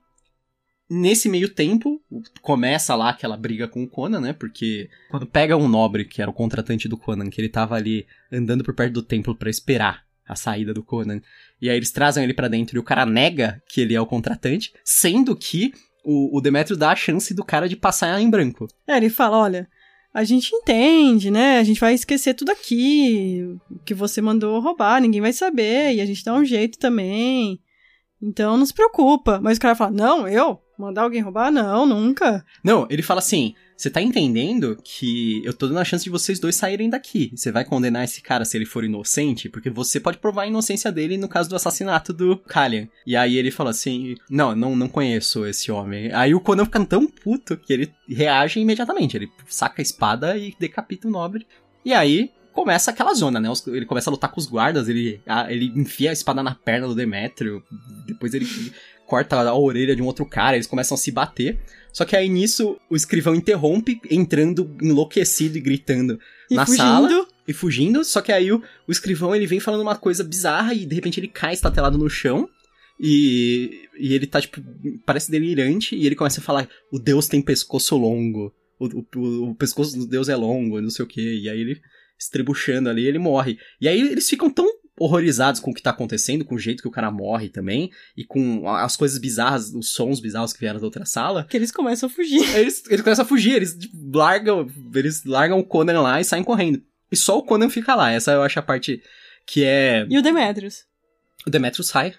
nesse 0.90 1.29
meio 1.29 1.48
tempo, 1.48 2.03
começa 2.42 2.96
lá 2.96 3.11
aquela 3.11 3.37
briga 3.37 3.68
com 3.68 3.85
o 3.85 3.88
Conan, 3.88 4.20
né? 4.20 4.33
Porque 4.33 4.90
quando 5.09 5.24
pega 5.24 5.57
um 5.57 5.68
nobre, 5.68 6.05
que 6.05 6.20
era 6.20 6.31
o 6.31 6.35
contratante 6.35 6.88
do 6.88 6.96
Conan, 6.96 7.31
que 7.31 7.40
ele 7.40 7.48
tava 7.48 7.76
ali 7.76 8.07
andando 8.33 8.64
por 8.64 8.74
perto 8.74 8.94
do 8.94 9.03
templo 9.03 9.37
pra 9.37 9.48
esperar 9.48 10.05
a 10.26 10.35
saída 10.35 10.74
do 10.74 10.83
Conan, 10.83 11.20
e 11.61 11.70
aí 11.70 11.76
eles 11.76 11.92
trazem 11.92 12.24
ele 12.24 12.35
pra 12.35 12.48
dentro 12.48 12.76
e 12.76 12.81
o 12.81 12.85
cara 12.85 13.07
nega 13.07 13.62
que 13.68 13.81
ele 13.81 13.94
é 13.94 14.00
o 14.00 14.07
contratante, 14.07 14.72
sendo 14.85 15.37
que 15.37 15.72
o, 16.05 16.37
o 16.37 16.40
Demetrio 16.40 16.76
dá 16.76 16.90
a 16.90 16.96
chance 16.96 17.33
do 17.33 17.44
cara 17.44 17.68
de 17.68 17.76
passar 17.76 18.20
em 18.20 18.31
branco. 18.31 18.66
É, 18.87 18.96
ele 18.96 19.11
fala, 19.11 19.38
olha, 19.38 19.68
a 20.12 20.24
gente 20.24 20.55
entende, 20.55 21.31
né? 21.31 21.59
A 21.59 21.64
gente 21.64 21.81
vai 21.81 21.94
esquecer 21.94 22.35
tudo 22.35 22.50
aqui, 22.50 23.57
que 23.85 23.94
você 23.94 24.20
mandou 24.20 24.61
roubar, 24.61 25.00
ninguém 25.00 25.20
vai 25.20 25.33
saber, 25.33 25.94
e 25.94 26.00
a 26.00 26.07
gente 26.07 26.24
dá 26.24 26.35
um 26.35 26.44
jeito 26.44 26.79
também. 26.79 27.61
Então 28.20 28.57
não 28.57 28.66
se 28.66 28.74
preocupa. 28.74 29.40
Mas 29.40 29.57
o 29.57 29.61
cara 29.61 29.74
fala, 29.74 29.90
não, 29.90 30.29
eu? 30.29 30.61
Mandar 30.80 31.02
alguém 31.02 31.20
roubar? 31.20 31.52
Não, 31.52 31.84
nunca. 31.84 32.44
Não, 32.64 32.86
ele 32.88 33.02
fala 33.02 33.18
assim: 33.18 33.54
você 33.76 33.90
tá 33.90 34.00
entendendo 34.00 34.78
que 34.82 35.42
eu 35.44 35.52
tô 35.52 35.66
dando 35.66 35.78
a 35.78 35.84
chance 35.84 36.04
de 36.04 36.10
vocês 36.10 36.40
dois 36.40 36.56
saírem 36.56 36.88
daqui. 36.88 37.30
Você 37.34 37.52
vai 37.52 37.66
condenar 37.66 38.04
esse 38.04 38.22
cara 38.22 38.46
se 38.46 38.56
ele 38.56 38.64
for 38.64 38.82
inocente? 38.82 39.48
Porque 39.48 39.68
você 39.68 40.00
pode 40.00 40.16
provar 40.16 40.42
a 40.42 40.46
inocência 40.46 40.90
dele 40.90 41.18
no 41.18 41.28
caso 41.28 41.50
do 41.50 41.56
assassinato 41.56 42.14
do 42.14 42.38
Kalian. 42.38 42.88
E 43.06 43.14
aí 43.14 43.36
ele 43.36 43.50
fala 43.50 43.70
assim: 43.70 44.14
não, 44.30 44.56
não, 44.56 44.74
não 44.74 44.88
conheço 44.88 45.46
esse 45.46 45.70
homem. 45.70 46.10
Aí 46.12 46.34
o 46.34 46.40
Conan 46.40 46.64
fica 46.64 46.82
tão 46.86 47.06
puto 47.06 47.58
que 47.58 47.72
ele 47.74 47.92
reage 48.08 48.58
imediatamente. 48.58 49.18
Ele 49.18 49.30
saca 49.46 49.80
a 49.80 49.84
espada 49.84 50.36
e 50.38 50.54
decapita 50.58 51.08
o 51.08 51.10
nobre. 51.10 51.46
E 51.84 51.92
aí, 51.92 52.30
começa 52.52 52.90
aquela 52.90 53.14
zona, 53.14 53.40
né? 53.40 53.48
Ele 53.68 53.86
começa 53.86 54.10
a 54.10 54.12
lutar 54.12 54.30
com 54.30 54.40
os 54.40 54.46
guardas, 54.46 54.88
ele, 54.88 55.20
ele 55.48 55.72
enfia 55.74 56.10
a 56.10 56.12
espada 56.12 56.42
na 56.42 56.54
perna 56.54 56.86
do 56.86 56.94
Demétrio, 56.94 57.62
depois 58.06 58.34
ele 58.34 58.46
corta 59.10 59.40
a 59.40 59.54
orelha 59.58 59.96
de 59.96 60.00
um 60.00 60.06
outro 60.06 60.24
cara, 60.24 60.56
eles 60.56 60.68
começam 60.68 60.94
a 60.94 60.98
se 60.98 61.10
bater. 61.10 61.58
Só 61.92 62.04
que 62.04 62.14
aí 62.14 62.28
nisso 62.28 62.78
o 62.88 62.94
escrivão 62.94 63.34
interrompe, 63.34 64.00
entrando 64.08 64.70
enlouquecido 64.80 65.58
e 65.58 65.60
gritando 65.60 66.20
E 66.48 66.54
na 66.54 66.64
fugindo. 66.64 66.78
sala 66.84 67.26
e 67.48 67.52
fugindo. 67.52 68.04
Só 68.04 68.20
que 68.20 68.30
aí 68.30 68.52
o, 68.52 68.62
o 68.86 68.92
escrivão 68.92 69.34
ele 69.34 69.48
vem 69.48 69.58
falando 69.58 69.80
uma 69.80 69.96
coisa 69.96 70.22
bizarra 70.22 70.72
e 70.72 70.86
de 70.86 70.94
repente 70.94 71.18
ele 71.18 71.26
cai 71.26 71.52
estatelado 71.52 71.98
no 71.98 72.08
chão. 72.08 72.48
E, 73.00 73.88
e 73.98 74.14
ele 74.14 74.26
tá, 74.26 74.40
tipo, 74.40 74.62
parece 75.04 75.28
delirante. 75.28 75.96
E 75.96 76.06
ele 76.06 76.14
começa 76.14 76.40
a 76.40 76.44
falar: 76.44 76.68
O 76.92 76.98
Deus 76.98 77.26
tem 77.26 77.42
pescoço 77.42 77.96
longo. 77.96 78.54
O, 78.78 78.86
o, 79.16 79.50
o 79.50 79.54
pescoço 79.56 79.98
do 79.98 80.06
Deus 80.06 80.28
é 80.28 80.36
longo, 80.36 80.80
não 80.80 80.90
sei 80.90 81.04
o 81.04 81.08
que. 81.08 81.20
E 81.20 81.48
aí 81.50 81.60
ele 81.60 81.80
estrebuchando 82.16 82.88
ali, 82.88 83.04
ele 83.06 83.18
morre. 83.18 83.58
E 83.80 83.88
aí 83.88 84.00
eles 84.00 84.28
ficam 84.28 84.48
tão 84.48 84.66
horrorizados 85.00 85.62
com 85.62 85.70
o 85.70 85.74
que 85.74 85.80
tá 85.82 85.88
acontecendo, 85.88 86.44
com 86.44 86.56
o 86.56 86.58
jeito 86.58 86.82
que 86.82 86.88
o 86.88 86.90
cara 86.90 87.10
morre 87.10 87.48
também, 87.48 87.90
e 88.14 88.22
com 88.22 88.68
as 88.68 88.98
coisas 88.98 89.18
bizarras, 89.18 89.72
os 89.72 89.88
sons 89.88 90.20
bizarros 90.20 90.52
que 90.52 90.60
vieram 90.60 90.78
da 90.78 90.84
outra 90.84 91.06
sala. 91.06 91.46
Que 91.48 91.56
eles 91.56 91.72
começam 91.72 92.06
a 92.06 92.12
fugir. 92.12 92.42
Eles, 92.54 92.82
eles 92.90 93.00
começam 93.02 93.24
a 93.24 93.28
fugir, 93.28 93.54
eles 93.54 93.74
tipo, 93.74 93.96
largam, 94.14 94.68
eles 94.94 95.24
largam 95.24 95.58
o 95.58 95.64
Conan 95.64 96.02
lá 96.02 96.20
e 96.20 96.24
saem 96.24 96.44
correndo. 96.44 96.82
E 97.10 97.16
só 97.16 97.38
o 97.38 97.42
Conan 97.42 97.70
fica 97.70 97.94
lá. 97.94 98.12
Essa 98.12 98.32
eu 98.32 98.42
acho 98.42 98.58
a 98.58 98.62
parte 98.62 99.02
que 99.46 99.64
é. 99.64 100.06
E 100.10 100.18
o 100.18 100.22
Demetrius. 100.22 100.84
O 101.46 101.50
Demetrius 101.50 101.88
sai, 101.88 102.14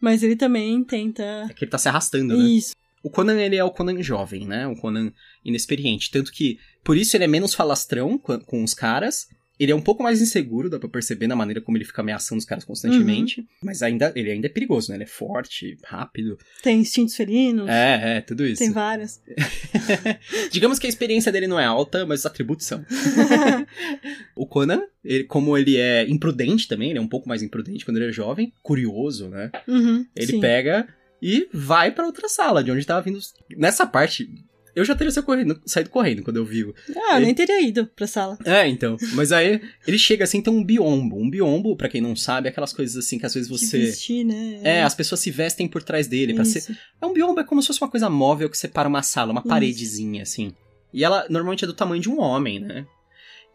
Mas 0.00 0.24
ele 0.24 0.34
também 0.34 0.82
tenta. 0.82 1.22
é 1.48 1.54
que 1.54 1.64
ele 1.64 1.70
tá 1.70 1.78
se 1.78 1.88
arrastando, 1.88 2.36
né? 2.36 2.44
Isso. 2.44 2.74
O 3.02 3.10
Conan, 3.10 3.38
ele 3.40 3.56
é 3.56 3.62
o 3.62 3.70
Conan 3.70 4.02
jovem, 4.02 4.46
né? 4.46 4.66
O 4.66 4.74
Conan 4.74 5.12
inexperiente. 5.44 6.10
Tanto 6.10 6.32
que, 6.32 6.58
por 6.82 6.96
isso, 6.96 7.16
ele 7.16 7.24
é 7.24 7.28
menos 7.28 7.54
falastrão 7.54 8.18
com, 8.18 8.40
com 8.40 8.64
os 8.64 8.74
caras. 8.74 9.28
Ele 9.58 9.70
é 9.70 9.74
um 9.74 9.80
pouco 9.80 10.02
mais 10.02 10.20
inseguro, 10.20 10.68
dá 10.68 10.78
pra 10.78 10.88
perceber 10.88 11.26
na 11.28 11.36
maneira 11.36 11.60
como 11.60 11.76
ele 11.76 11.84
fica 11.84 12.02
ameaçando 12.02 12.38
os 12.40 12.44
caras 12.44 12.64
constantemente. 12.64 13.46
Mas 13.62 13.82
ainda, 13.82 14.12
ele 14.16 14.30
ainda 14.30 14.46
é 14.46 14.50
perigoso, 14.50 14.90
né? 14.90 14.96
Ele 14.96 15.04
é 15.04 15.06
forte, 15.06 15.76
rápido. 15.84 16.36
Tem 16.62 16.80
instintos 16.80 17.14
felinos. 17.14 17.68
É, 17.68 18.16
é, 18.16 18.20
tudo 18.20 18.44
isso. 18.44 18.58
Tem 18.58 18.72
várias. 18.72 19.22
Digamos 20.50 20.78
que 20.78 20.86
a 20.86 20.88
experiência 20.90 21.30
dele 21.30 21.46
não 21.46 21.58
é 21.60 21.64
alta, 21.64 22.04
mas 22.04 22.20
os 22.20 22.26
atributos 22.26 22.66
são. 22.66 22.84
o 24.34 24.46
Conan, 24.46 24.82
ele- 25.04 25.24
como 25.24 25.56
ele 25.56 25.76
é 25.76 26.08
imprudente 26.08 26.66
também, 26.68 26.90
ele 26.90 26.98
é 26.98 27.02
um 27.02 27.08
pouco 27.08 27.28
mais 27.28 27.42
imprudente 27.42 27.84
quando 27.84 27.98
ele 27.98 28.08
é 28.08 28.12
jovem, 28.12 28.52
curioso, 28.62 29.28
né? 29.28 29.50
Uhum, 29.68 30.06
Ele 30.16 30.32
sim. 30.32 30.40
pega 30.40 30.86
e 31.22 31.48
vai 31.52 31.90
pra 31.92 32.06
outra 32.06 32.28
sala, 32.28 32.62
de 32.62 32.70
onde 32.70 32.84
tava 32.84 33.02
vindo. 33.02 33.18
Nessa 33.56 33.86
parte, 33.86 34.28
eu 34.74 34.84
já 34.84 34.94
teria 34.94 35.10
saído 35.10 35.26
correndo, 35.26 35.60
saído 35.66 35.90
correndo 35.90 36.22
quando 36.22 36.36
eu 36.36 36.44
vi. 36.44 36.64
Ah, 37.08 37.16
ele- 37.16 37.26
nem 37.26 37.34
teria 37.34 37.60
ido 37.60 37.86
pra 37.86 38.06
sala. 38.06 38.38
É, 38.44 38.66
então. 38.66 38.96
Mas 39.14 39.32
aí 39.32 39.60
ele 39.86 39.98
chega 39.98 40.24
assim, 40.24 40.40
tem 40.40 40.52
um 40.52 40.64
biombo. 40.64 41.16
Um 41.18 41.28
biombo, 41.30 41.76
pra 41.76 41.88
quem 41.88 42.00
não 42.00 42.14
sabe, 42.16 42.48
é 42.48 42.50
aquelas 42.50 42.72
coisas 42.72 42.96
assim 42.96 43.18
que 43.18 43.26
às 43.26 43.34
vezes 43.34 43.48
você. 43.48 43.78
vestir, 43.78 44.24
né? 44.24 44.60
É, 44.62 44.82
as 44.82 44.94
pessoas 44.94 45.20
se 45.20 45.30
vestem 45.30 45.68
por 45.68 45.82
trás 45.82 46.06
dele. 46.06 46.34
Pra 46.34 46.44
ser... 46.44 46.64
É 47.00 47.06
um 47.06 47.12
biombo, 47.12 47.40
é 47.40 47.44
como 47.44 47.60
se 47.62 47.68
fosse 47.68 47.80
uma 47.82 47.90
coisa 47.90 48.08
móvel 48.10 48.48
que 48.50 48.58
separa 48.58 48.88
uma 48.88 49.02
sala, 49.02 49.32
uma 49.32 49.40
Isso. 49.40 49.48
paredezinha, 49.48 50.22
assim. 50.22 50.52
E 50.92 51.02
ela 51.04 51.26
normalmente 51.28 51.64
é 51.64 51.66
do 51.66 51.74
tamanho 51.74 52.00
de 52.02 52.08
um 52.08 52.20
homem, 52.20 52.60
né? 52.60 52.86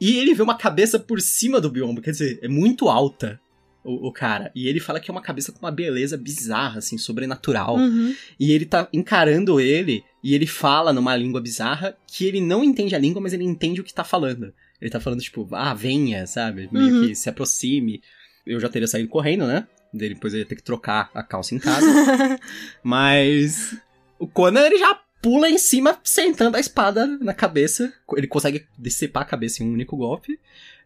E 0.01 0.17
ele 0.17 0.33
vê 0.33 0.41
uma 0.41 0.57
cabeça 0.57 0.97
por 0.97 1.19
cima 1.19 1.59
do 1.59 1.69
biombo, 1.69 2.01
quer 2.01 2.11
dizer, 2.11 2.39
é 2.41 2.47
muito 2.47 2.87
alta 2.87 3.39
o, 3.83 4.07
o 4.07 4.11
cara. 4.11 4.51
E 4.55 4.67
ele 4.67 4.79
fala 4.79 4.99
que 4.99 5.09
é 5.09 5.13
uma 5.13 5.21
cabeça 5.21 5.51
com 5.51 5.59
uma 5.59 5.71
beleza 5.71 6.17
bizarra, 6.17 6.79
assim, 6.79 6.97
sobrenatural. 6.97 7.77
Uhum. 7.77 8.15
E 8.39 8.51
ele 8.51 8.65
tá 8.65 8.87
encarando 8.91 9.59
ele, 9.59 10.03
e 10.23 10.33
ele 10.33 10.45
fala 10.47 10.91
numa 10.93 11.15
língua 11.15 11.41
bizarra 11.41 11.97
que 12.07 12.25
ele 12.25 12.41
não 12.41 12.63
entende 12.63 12.95
a 12.95 12.99
língua, 12.99 13.21
mas 13.21 13.33
ele 13.33 13.43
entende 13.43 13.81
o 13.81 13.83
que 13.83 13.93
tá 13.93 14.03
falando. 14.03 14.53
Ele 14.81 14.91
tá 14.91 14.99
falando, 14.99 15.21
tipo, 15.21 15.47
ah, 15.51 15.73
venha, 15.73 16.25
sabe? 16.25 16.69
Meio 16.71 17.01
Uhum. 17.01 17.07
que 17.07 17.15
se 17.15 17.29
aproxime. 17.29 18.01
Eu 18.45 18.59
já 18.59 18.69
teria 18.69 18.87
saído 18.87 19.09
correndo, 19.09 19.45
né? 19.45 19.67
Depois 19.93 20.33
eu 20.33 20.39
ia 20.39 20.45
ter 20.45 20.55
que 20.55 20.63
trocar 20.63 21.09
a 21.13 21.23
calça 21.23 21.55
em 21.55 21.59
casa. 21.59 21.85
mas 22.83 23.75
o 24.17 24.27
Conan, 24.27 24.65
ele 24.65 24.77
já 24.77 24.99
pula 25.21 25.49
em 25.49 25.57
cima, 25.57 25.99
sentando 26.03 26.55
a 26.55 26.59
espada 26.59 27.05
na 27.05 27.33
cabeça. 27.33 27.91
Ele 28.15 28.27
consegue 28.27 28.65
decepar 28.77 29.23
a 29.23 29.25
cabeça 29.25 29.63
em 29.63 29.67
um 29.67 29.73
único 29.73 29.97
golpe. 29.97 30.39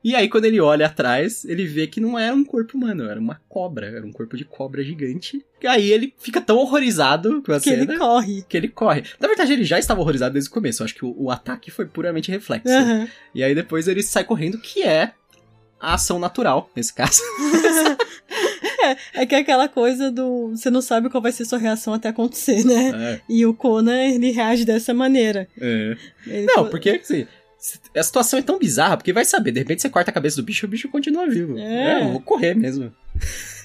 E 0.03 0.15
aí, 0.15 0.27
quando 0.27 0.45
ele 0.45 0.59
olha 0.59 0.85
atrás, 0.87 1.45
ele 1.45 1.65
vê 1.65 1.87
que 1.87 2.01
não 2.01 2.19
era 2.19 2.35
um 2.35 2.43
corpo 2.43 2.75
humano, 2.77 3.09
era 3.09 3.19
uma 3.19 3.39
cobra. 3.47 3.87
Era 3.87 4.05
um 4.05 4.11
corpo 4.11 4.35
de 4.35 4.43
cobra 4.43 4.83
gigante. 4.83 5.45
E 5.61 5.67
aí 5.67 5.91
ele 5.91 6.13
fica 6.17 6.41
tão 6.41 6.57
horrorizado 6.57 7.41
com 7.41 7.53
a 7.53 7.57
que 7.59 7.69
cena 7.69 7.83
ele 7.83 7.97
corre. 7.97 8.43
que 8.49 8.57
ele 8.57 8.67
corre. 8.67 9.03
Na 9.19 9.27
verdade, 9.29 9.53
ele 9.53 9.63
já 9.63 9.79
estava 9.79 10.01
horrorizado 10.01 10.33
desde 10.33 10.49
o 10.49 10.53
começo. 10.53 10.81
Eu 10.81 10.85
acho 10.85 10.95
que 10.95 11.05
o, 11.05 11.15
o 11.17 11.31
ataque 11.31 11.71
foi 11.71 11.85
puramente 11.85 12.29
reflexo. 12.29 12.67
Aham. 12.73 13.07
E 13.33 13.41
aí 13.43 13.55
depois 13.55 13.87
ele 13.87 14.03
sai 14.03 14.25
correndo, 14.25 14.57
que 14.59 14.83
é 14.83 15.13
a 15.79 15.93
ação 15.93 16.19
natural, 16.19 16.69
nesse 16.75 16.93
caso. 16.93 17.21
É 19.13 19.25
que 19.25 19.33
é 19.35 19.39
aquela 19.39 19.67
coisa 19.69 20.11
do. 20.11 20.49
Você 20.49 20.69
não 20.69 20.81
sabe 20.81 21.09
qual 21.09 21.21
vai 21.21 21.31
ser 21.31 21.45
sua 21.45 21.57
reação 21.57 21.93
até 21.93 22.09
acontecer, 22.09 22.65
né? 22.65 22.91
É, 22.93 23.21
E 23.29 23.45
o 23.45 23.53
Conan, 23.53 24.03
ele 24.03 24.31
reage 24.31 24.65
dessa 24.65 24.93
maneira. 24.93 25.47
é. 25.59 25.95
Ele 26.27 26.45
Não, 26.47 26.65
co- 26.65 26.69
porque 26.69 26.89
assim, 26.89 27.25
a 27.95 28.03
situação 28.03 28.39
é 28.39 28.41
tão 28.41 28.59
bizarra, 28.59 28.97
porque 28.97 29.13
vai 29.13 29.25
saber, 29.25 29.51
de 29.51 29.59
repente 29.59 29.81
você 29.81 29.89
corta 29.89 30.11
a 30.11 30.13
cabeça 30.13 30.35
do 30.37 30.43
bicho 30.43 30.65
e 30.65 30.67
o 30.67 30.69
bicho 30.69 30.89
continua 30.89 31.27
vivo. 31.29 31.57
É. 31.57 32.03
eu 32.03 32.11
vou 32.11 32.21
correr 32.21 32.53
mesmo. 32.53 32.91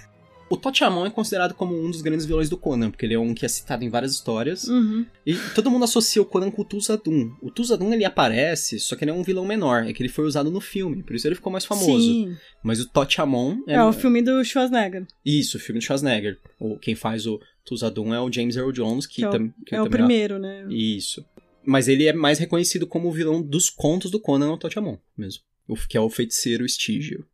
O 0.50 0.56
Totiamon 0.56 1.04
é 1.04 1.10
considerado 1.10 1.52
como 1.52 1.78
um 1.78 1.90
dos 1.90 2.00
grandes 2.00 2.24
vilões 2.24 2.48
do 2.48 2.56
Conan, 2.56 2.90
porque 2.90 3.04
ele 3.04 3.12
é 3.12 3.18
um 3.18 3.34
que 3.34 3.44
é 3.44 3.48
citado 3.48 3.84
em 3.84 3.90
várias 3.90 4.12
histórias. 4.12 4.64
Uhum. 4.64 5.04
E 5.26 5.34
todo 5.54 5.70
mundo 5.70 5.84
associa 5.84 6.22
o 6.22 6.24
Conan 6.24 6.50
com 6.50 6.62
o 6.62 6.64
Tuzadun. 6.64 7.32
O 7.42 7.50
Tuzadun 7.50 7.92
ele 7.92 8.04
aparece, 8.06 8.80
só 8.80 8.96
que 8.96 9.04
ele 9.04 9.10
é 9.10 9.14
um 9.14 9.22
vilão 9.22 9.44
menor. 9.44 9.86
É 9.86 9.92
que 9.92 10.02
ele 10.02 10.08
foi 10.08 10.24
usado 10.24 10.50
no 10.50 10.58
filme, 10.58 11.02
por 11.02 11.14
isso 11.14 11.28
ele 11.28 11.34
ficou 11.34 11.52
mais 11.52 11.66
famoso. 11.66 12.00
Sim. 12.00 12.34
Mas 12.62 12.80
o 12.80 12.88
Totiamon 12.88 13.58
é, 13.66 13.74
É, 13.74 13.84
o 13.84 13.92
filme 13.92 14.22
do 14.22 14.42
Schwarzenegger. 14.42 15.06
Isso, 15.22 15.58
o 15.58 15.60
filme 15.60 15.80
de 15.80 15.84
Schwarzenegger. 15.84 16.38
O, 16.58 16.78
quem 16.78 16.94
faz 16.94 17.26
o 17.26 17.38
Tuzadun 17.62 18.14
é 18.14 18.20
o 18.20 18.32
James 18.32 18.56
Earl 18.56 18.72
Jones, 18.72 19.06
que, 19.06 19.16
Que 19.16 19.24
é 19.24 19.28
o- 19.28 19.30
tam, 19.30 19.52
que 19.66 19.74
é 19.74 19.80
o 19.82 19.84
também 19.84 19.98
primeiro, 19.98 20.38
né? 20.38 20.64
Isso. 20.70 21.22
Mas 21.68 21.86
ele 21.86 22.06
é 22.06 22.14
mais 22.14 22.38
reconhecido 22.38 22.86
como 22.86 23.08
o 23.08 23.12
vilão 23.12 23.42
dos 23.42 23.68
contos 23.68 24.10
do 24.10 24.18
Conan, 24.18 24.52
o 24.52 24.56
Totiamon, 24.56 24.96
mesmo. 25.14 25.42
O, 25.68 25.76
que 25.76 25.98
é 25.98 26.00
o 26.00 26.08
feiticeiro 26.08 26.64
Estígio. 26.64 27.26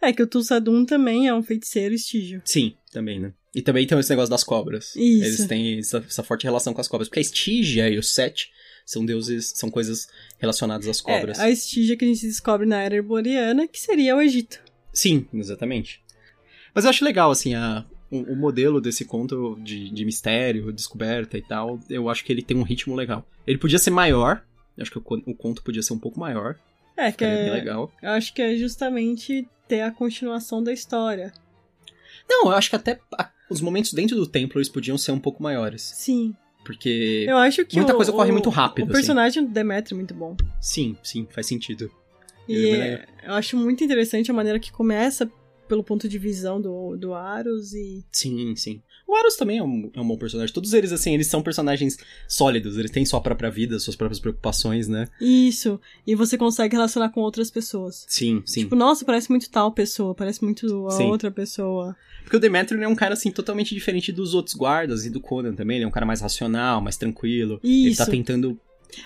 É 0.00 0.12
que 0.12 0.22
o 0.22 0.28
Tulsadum 0.28 0.84
também 0.84 1.26
é 1.26 1.34
um 1.34 1.42
feiticeiro 1.42 1.92
estígio. 1.92 2.40
Sim, 2.44 2.74
também, 2.92 3.18
né? 3.18 3.34
E 3.52 3.60
também 3.60 3.84
tem 3.86 3.98
esse 3.98 4.08
negócio 4.08 4.30
das 4.30 4.44
cobras. 4.44 4.94
Isso. 4.94 5.24
Eles 5.24 5.46
têm 5.46 5.78
essa, 5.80 5.98
essa 5.98 6.22
forte 6.22 6.44
relação 6.44 6.72
com 6.72 6.80
as 6.80 6.86
cobras. 6.86 7.08
Porque 7.08 7.18
a 7.18 7.22
Estígia 7.22 7.90
e 7.90 7.98
o 7.98 8.02
Set 8.02 8.48
são 8.86 9.04
deuses, 9.04 9.52
são 9.56 9.68
coisas 9.68 10.06
relacionadas 10.38 10.86
às 10.86 11.00
cobras. 11.00 11.40
É, 11.40 11.42
a 11.42 11.50
estígia 11.50 11.96
que 11.96 12.04
a 12.04 12.08
gente 12.08 12.26
descobre 12.26 12.66
na 12.66 12.80
era 12.80 12.94
herboriana, 12.94 13.66
que 13.66 13.78
seria 13.78 14.16
o 14.16 14.22
Egito. 14.22 14.60
Sim, 14.92 15.26
exatamente. 15.34 16.00
Mas 16.72 16.84
eu 16.84 16.90
acho 16.90 17.04
legal, 17.04 17.30
assim, 17.30 17.54
a, 17.54 17.84
o, 18.10 18.32
o 18.32 18.36
modelo 18.36 18.80
desse 18.80 19.04
conto 19.04 19.58
de, 19.62 19.88
de 19.90 20.04
mistério, 20.04 20.72
descoberta 20.72 21.36
e 21.38 21.42
tal. 21.42 21.78
Eu 21.88 22.08
acho 22.08 22.24
que 22.24 22.32
ele 22.32 22.42
tem 22.42 22.56
um 22.56 22.62
ritmo 22.62 22.94
legal. 22.94 23.26
Ele 23.46 23.58
podia 23.58 23.78
ser 23.78 23.90
maior. 23.90 24.42
Acho 24.78 24.90
que 24.90 24.98
o, 24.98 25.02
o 25.26 25.34
conto 25.34 25.62
podia 25.62 25.82
ser 25.82 25.92
um 25.92 25.98
pouco 25.98 26.18
maior. 26.18 26.56
É, 26.96 27.10
que 27.12 27.24
é, 27.24 27.50
legal. 27.50 27.90
eu 28.02 28.10
acho 28.10 28.32
que 28.34 28.42
é 28.42 28.56
justamente 28.56 29.48
ter 29.68 29.80
a 29.82 29.90
continuação 29.90 30.62
da 30.62 30.72
história. 30.72 31.32
Não, 32.28 32.46
eu 32.46 32.52
acho 32.52 32.70
que 32.70 32.76
até 32.76 32.98
a- 33.18 33.30
os 33.50 33.60
momentos 33.60 33.92
dentro 33.92 34.16
do 34.16 34.26
templo 34.26 34.58
eles 34.58 34.68
podiam 34.68 34.96
ser 34.98 35.12
um 35.12 35.18
pouco 35.18 35.42
maiores. 35.42 35.82
Sim. 35.82 36.34
Porque. 36.64 37.24
Eu 37.28 37.38
acho 37.38 37.64
que 37.64 37.76
Muita 37.76 37.92
o- 37.92 37.96
coisa 37.96 38.12
corre 38.12 38.30
muito 38.32 38.50
rápido, 38.50 38.84
O 38.86 38.90
assim. 38.90 38.92
personagem 39.00 39.44
do 39.44 39.50
Demetrio 39.50 39.94
é 39.94 39.98
muito 39.98 40.14
bom. 40.14 40.36
Sim, 40.60 40.96
sim, 41.02 41.26
faz 41.30 41.46
sentido. 41.46 41.90
E 42.48 42.66
é 42.70 42.76
é- 42.78 43.06
eu 43.28 43.32
acho 43.34 43.56
muito 43.56 43.82
interessante 43.82 44.30
a 44.30 44.34
maneira 44.34 44.58
que 44.60 44.70
começa 44.70 45.30
pelo 45.70 45.84
ponto 45.84 46.08
de 46.08 46.18
visão 46.18 46.60
do, 46.60 46.96
do 46.96 47.14
Aros 47.14 47.72
e. 47.72 48.04
Sim, 48.10 48.56
sim. 48.56 48.82
O 49.06 49.14
Aros 49.14 49.36
também 49.36 49.58
é 49.58 49.62
um, 49.62 49.88
é 49.94 50.00
um 50.00 50.06
bom 50.06 50.16
personagem. 50.16 50.52
Todos 50.52 50.72
eles, 50.72 50.90
assim, 50.90 51.14
eles 51.14 51.28
são 51.28 51.42
personagens 51.42 51.96
sólidos. 52.26 52.76
Eles 52.76 52.90
têm 52.90 53.06
sua 53.06 53.20
própria 53.20 53.48
vida, 53.50 53.78
suas 53.78 53.94
próprias 53.94 54.18
preocupações, 54.18 54.88
né? 54.88 55.06
Isso. 55.20 55.80
E 56.04 56.16
você 56.16 56.36
consegue 56.36 56.74
relacionar 56.74 57.10
com 57.10 57.20
outras 57.20 57.52
pessoas. 57.52 58.04
Sim, 58.08 58.42
sim. 58.44 58.62
Tipo, 58.62 58.74
nossa, 58.74 59.04
parece 59.04 59.30
muito 59.30 59.48
tal 59.48 59.70
pessoa, 59.70 60.12
parece 60.12 60.42
muito 60.42 60.88
a 60.88 60.90
Sim. 60.90 61.04
outra 61.04 61.30
pessoa. 61.30 61.96
Porque 62.24 62.36
o 62.36 62.40
Demetrio 62.40 62.82
é 62.82 62.88
um 62.88 62.96
cara, 62.96 63.14
assim, 63.14 63.30
totalmente 63.30 63.74
diferente 63.74 64.10
dos 64.10 64.34
outros 64.34 64.56
guardas 64.56 65.06
e 65.06 65.10
do 65.10 65.20
Conan 65.20 65.54
também. 65.54 65.76
Ele 65.76 65.84
é 65.84 65.88
um 65.88 65.92
cara 65.92 66.06
mais 66.06 66.20
racional, 66.20 66.80
mais 66.80 66.96
tranquilo. 66.96 67.60
Ele 67.62 67.94
tá 67.94 68.02
Isso. 68.02 68.10
tentando. 68.10 68.58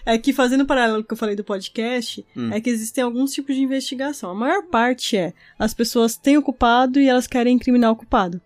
É 0.07 0.16
que 0.18 0.33
fazendo 0.33 0.62
o 0.62 0.66
paralelo 0.66 1.05
que 1.05 1.12
eu 1.12 1.16
falei 1.16 1.35
do 1.37 1.44
podcast, 1.44 2.25
Hum. 2.37 2.51
é 2.53 2.61
que 2.61 2.70
existem 2.70 3.03
alguns 3.05 3.33
tipos 3.33 3.55
de 3.55 3.62
investigação. 3.62 4.31
A 4.31 4.35
maior 4.35 4.62
parte 4.64 5.16
é 5.16 5.33
as 5.59 5.73
pessoas 5.75 6.16
têm 6.16 6.37
o 6.37 6.42
culpado 6.42 6.99
e 7.01 7.09
elas 7.09 7.27
querem 7.27 7.55
incriminar 7.57 7.90
o 7.92 7.97
culpado. 7.97 8.40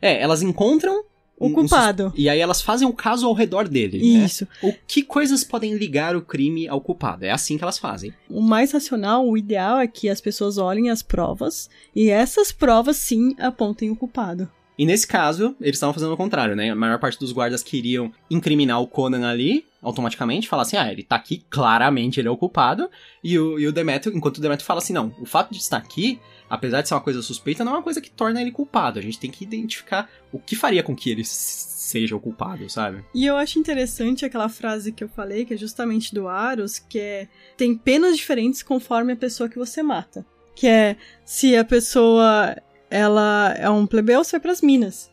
É, 0.00 0.20
elas 0.20 0.42
encontram 0.42 1.02
o 1.38 1.46
um- 1.46 1.50
um 1.50 1.52
culpado. 1.52 2.10
sus- 2.10 2.18
E 2.18 2.28
aí 2.28 2.38
elas 2.38 2.62
fazem 2.62 2.86
o 2.86 2.92
caso 2.92 3.26
ao 3.26 3.32
redor 3.32 3.66
dele. 3.68 3.98
né? 3.98 4.24
Isso. 4.24 4.46
O 4.62 4.72
que 4.86 5.02
coisas 5.02 5.42
podem 5.42 5.74
ligar 5.74 6.14
o 6.14 6.22
crime 6.22 6.68
ao 6.68 6.80
culpado? 6.80 7.24
É 7.24 7.30
assim 7.30 7.56
que 7.58 7.64
elas 7.64 7.78
fazem. 7.78 8.12
O 8.30 8.40
mais 8.40 8.72
racional, 8.72 9.26
o 9.28 9.36
ideal 9.36 9.78
é 9.78 9.86
que 9.86 10.08
as 10.08 10.20
pessoas 10.20 10.58
olhem 10.58 10.90
as 10.90 11.02
provas 11.02 11.68
e 11.94 12.08
essas 12.10 12.52
provas 12.52 12.96
sim 12.98 13.34
apontem 13.38 13.90
o 13.90 13.96
culpado. 13.96 14.48
E 14.76 14.84
nesse 14.84 15.06
caso, 15.06 15.54
eles 15.60 15.76
estavam 15.76 15.94
fazendo 15.94 16.12
o 16.12 16.16
contrário, 16.16 16.56
né? 16.56 16.70
A 16.70 16.74
maior 16.74 16.98
parte 16.98 17.18
dos 17.18 17.32
guardas 17.32 17.62
queriam 17.62 18.12
incriminar 18.28 18.80
o 18.80 18.86
Conan 18.86 19.28
ali, 19.28 19.64
automaticamente, 19.80 20.48
falar 20.48 20.62
assim, 20.62 20.76
ah, 20.76 20.90
ele 20.90 21.02
tá 21.02 21.14
aqui, 21.14 21.44
claramente 21.48 22.18
ele 22.18 22.26
é 22.26 22.30
o 22.30 22.36
culpado. 22.36 22.90
E 23.22 23.38
o, 23.38 23.58
e 23.58 23.68
o 23.68 23.72
Demetrio, 23.72 24.16
enquanto 24.16 24.38
o 24.38 24.40
Demetrio 24.40 24.66
fala 24.66 24.78
assim, 24.78 24.92
não, 24.92 25.14
o 25.20 25.26
fato 25.26 25.52
de 25.52 25.58
estar 25.58 25.76
aqui, 25.76 26.18
apesar 26.48 26.80
de 26.80 26.88
ser 26.88 26.94
uma 26.94 27.00
coisa 27.00 27.22
suspeita, 27.22 27.64
não 27.64 27.72
é 27.72 27.76
uma 27.76 27.82
coisa 27.82 28.00
que 28.00 28.10
torna 28.10 28.40
ele 28.40 28.50
culpado. 28.50 28.98
A 28.98 29.02
gente 29.02 29.18
tem 29.18 29.30
que 29.30 29.44
identificar 29.44 30.10
o 30.32 30.38
que 30.38 30.56
faria 30.56 30.82
com 30.82 30.96
que 30.96 31.10
ele 31.10 31.24
seja 31.24 32.16
o 32.16 32.20
culpado, 32.20 32.68
sabe? 32.68 33.04
E 33.14 33.26
eu 33.26 33.36
acho 33.36 33.58
interessante 33.58 34.24
aquela 34.24 34.48
frase 34.48 34.90
que 34.90 35.04
eu 35.04 35.08
falei, 35.08 35.44
que 35.44 35.54
é 35.54 35.56
justamente 35.56 36.14
do 36.14 36.26
Aros, 36.26 36.78
que 36.78 36.98
é 36.98 37.28
tem 37.56 37.76
penas 37.76 38.16
diferentes 38.16 38.62
conforme 38.62 39.12
a 39.12 39.16
pessoa 39.16 39.48
que 39.48 39.58
você 39.58 39.82
mata. 39.82 40.26
Que 40.56 40.66
é 40.66 40.96
se 41.24 41.56
a 41.56 41.64
pessoa 41.64 42.56
ela 42.94 43.52
é 43.58 43.68
um 43.68 43.86
plebeu, 43.86 44.22
você 44.22 44.32
vai 44.32 44.40
pras 44.40 44.60
minas, 44.60 45.10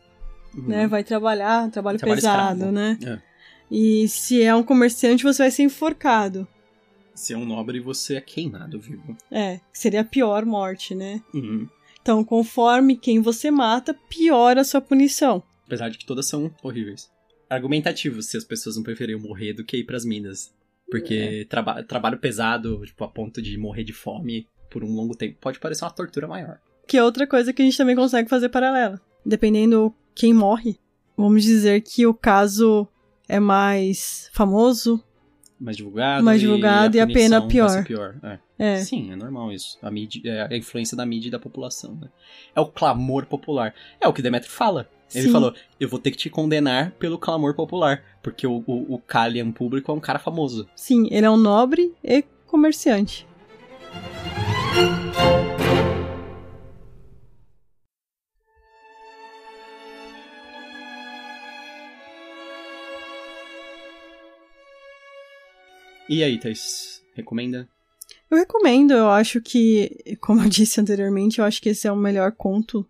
né? 0.54 0.86
Vai 0.86 1.02
trabalhar, 1.02 1.70
trabalho 1.70 1.98
Trabalho 1.98 2.20
pesado, 2.20 2.52
escravo. 2.54 2.72
né? 2.72 2.98
É. 3.04 3.18
E 3.70 4.06
se 4.08 4.42
é 4.42 4.54
um 4.54 4.62
comerciante, 4.62 5.24
você 5.24 5.42
vai 5.42 5.50
ser 5.50 5.62
enforcado. 5.62 6.46
Se 7.14 7.32
é 7.32 7.36
um 7.36 7.44
nobre, 7.44 7.80
você 7.80 8.16
é 8.16 8.20
queimado 8.20 8.78
vivo. 8.80 9.16
É, 9.30 9.60
seria 9.72 10.00
a 10.02 10.04
pior 10.04 10.44
morte, 10.44 10.94
né? 10.94 11.20
Uhum. 11.34 11.68
Então, 12.00 12.24
conforme 12.24 12.96
quem 12.96 13.20
você 13.20 13.50
mata, 13.50 13.94
pior 14.08 14.58
a 14.58 14.64
sua 14.64 14.80
punição. 14.80 15.42
Apesar 15.66 15.88
de 15.88 15.98
que 15.98 16.06
todas 16.06 16.26
são 16.26 16.50
horríveis. 16.62 17.10
Argumentativo 17.48 18.22
se 18.22 18.36
as 18.36 18.44
pessoas 18.44 18.76
não 18.76 18.82
preferiam 18.82 19.20
morrer 19.20 19.52
do 19.52 19.64
que 19.64 19.76
ir 19.78 19.84
pras 19.84 20.04
minas. 20.04 20.52
Porque 20.90 21.46
traba- 21.48 21.82
trabalho 21.82 22.18
pesado, 22.18 22.82
tipo, 22.84 23.02
a 23.04 23.08
ponto 23.08 23.40
de 23.40 23.56
morrer 23.56 23.84
de 23.84 23.92
fome 23.92 24.46
por 24.70 24.82
um 24.84 24.94
longo 24.94 25.14
tempo, 25.16 25.38
pode 25.40 25.58
parecer 25.58 25.84
uma 25.84 25.90
tortura 25.90 26.26
maior. 26.26 26.58
Que 26.86 26.96
é 26.96 27.04
outra 27.04 27.26
coisa 27.26 27.52
que 27.52 27.62
a 27.62 27.64
gente 27.64 27.76
também 27.76 27.96
consegue 27.96 28.28
fazer 28.28 28.48
paralela. 28.48 29.00
Dependendo 29.24 29.94
quem 30.14 30.34
morre, 30.34 30.78
vamos 31.16 31.42
dizer 31.42 31.80
que 31.82 32.06
o 32.06 32.12
caso 32.14 32.86
é 33.28 33.38
mais 33.40 34.28
famoso. 34.32 35.02
Mais 35.58 35.76
divulgado. 35.76 36.24
Mais 36.24 36.40
divulgado 36.40 36.96
e 36.96 37.00
a 37.00 37.06
pena 37.06 37.40
punição 37.40 37.66
vai 37.66 37.78
ser 37.78 37.84
pior. 37.84 38.14
pior. 38.20 38.30
É. 38.30 38.38
É, 38.58 38.76
Sim, 38.76 39.10
é 39.10 39.16
normal 39.16 39.52
isso. 39.52 39.76
A, 39.82 39.90
mídia, 39.90 40.20
é 40.24 40.54
a 40.54 40.56
influência 40.56 40.96
da 40.96 41.04
mídia 41.04 41.28
e 41.28 41.30
da 41.32 41.38
população, 41.38 41.96
né? 42.00 42.08
É 42.54 42.60
o 42.60 42.66
clamor 42.66 43.26
popular. 43.26 43.74
É 44.00 44.06
o 44.06 44.12
que 44.12 44.22
Demetrio 44.22 44.52
fala. 44.52 44.88
Ele 45.14 45.26
Sim. 45.26 45.32
falou, 45.32 45.52
eu 45.80 45.88
vou 45.88 45.98
ter 45.98 46.10
que 46.10 46.16
te 46.16 46.30
condenar 46.30 46.92
pelo 46.92 47.18
clamor 47.18 47.54
popular, 47.54 48.02
porque 48.22 48.46
o, 48.46 48.62
o, 48.66 48.94
o 48.94 48.98
Kalian 48.98 49.50
público 49.50 49.90
é 49.90 49.94
um 49.94 50.00
cara 50.00 50.18
famoso. 50.18 50.68
sim, 50.76 51.08
ele 51.10 51.26
é 51.26 51.30
um 51.30 51.36
nobre 51.36 51.92
e 52.02 52.24
comerciante. 52.46 53.26
E 66.12 66.22
aí, 66.22 66.38
Thais, 66.38 67.02
recomenda? 67.14 67.66
Eu 68.30 68.36
recomendo, 68.36 68.92
eu 68.92 69.08
acho 69.08 69.40
que, 69.40 70.14
como 70.20 70.42
eu 70.42 70.48
disse 70.50 70.78
anteriormente, 70.78 71.38
eu 71.38 71.44
acho 71.46 71.58
que 71.62 71.70
esse 71.70 71.88
é 71.88 71.92
o 71.92 71.96
melhor 71.96 72.32
conto. 72.32 72.86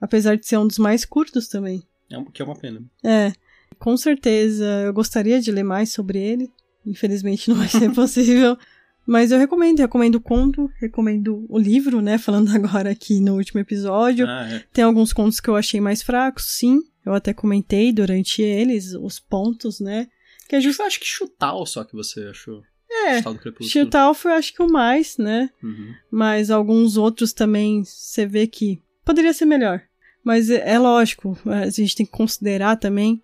Apesar 0.00 0.36
de 0.36 0.46
ser 0.46 0.56
um 0.58 0.66
dos 0.68 0.78
mais 0.78 1.04
curtos 1.04 1.48
também. 1.48 1.82
É 2.08 2.16
que 2.32 2.40
é 2.40 2.44
uma 2.44 2.54
pena. 2.54 2.80
É, 3.02 3.32
com 3.76 3.96
certeza 3.96 4.64
eu 4.84 4.94
gostaria 4.94 5.40
de 5.40 5.50
ler 5.50 5.64
mais 5.64 5.90
sobre 5.90 6.20
ele. 6.20 6.48
Infelizmente 6.86 7.50
não 7.50 7.56
vai 7.56 7.66
ser 7.66 7.90
possível. 7.92 8.56
Mas 9.04 9.32
eu 9.32 9.38
recomendo, 9.40 9.80
recomendo 9.80 10.14
o 10.14 10.20
conto, 10.20 10.70
recomendo 10.78 11.44
o 11.48 11.58
livro, 11.58 12.00
né? 12.00 12.18
Falando 12.18 12.50
agora 12.54 12.88
aqui 12.88 13.18
no 13.18 13.34
último 13.34 13.58
episódio. 13.58 14.28
Ah, 14.28 14.48
é. 14.48 14.62
Tem 14.72 14.84
alguns 14.84 15.12
contos 15.12 15.40
que 15.40 15.50
eu 15.50 15.56
achei 15.56 15.80
mais 15.80 16.02
fracos, 16.02 16.44
sim. 16.56 16.78
Eu 17.04 17.14
até 17.14 17.34
comentei 17.34 17.92
durante 17.92 18.42
eles 18.42 18.94
os 18.94 19.18
pontos, 19.18 19.80
né? 19.80 20.06
Que 20.48 20.56
é 20.56 20.58
Acho, 20.58 20.68
justo. 20.68 20.82
acho 20.82 21.00
que 21.00 21.06
chutal 21.06 21.64
só 21.66 21.84
que 21.84 21.94
você 21.94 22.20
achou. 22.24 22.62
É, 23.06 23.20
Chutal 23.62 24.14
foi 24.14 24.32
acho 24.32 24.54
que 24.54 24.62
o 24.62 24.70
mais, 24.70 25.18
né? 25.18 25.50
Uhum. 25.62 25.92
Mas 26.10 26.50
alguns 26.50 26.96
outros 26.96 27.32
também 27.32 27.82
você 27.84 28.24
vê 28.24 28.46
que 28.46 28.80
poderia 29.04 29.32
ser 29.34 29.46
melhor. 29.46 29.82
Mas 30.22 30.48
é, 30.48 30.70
é 30.70 30.78
lógico, 30.78 31.36
a 31.44 31.68
gente 31.70 31.96
tem 31.96 32.06
que 32.06 32.12
considerar 32.12 32.76
também 32.76 33.20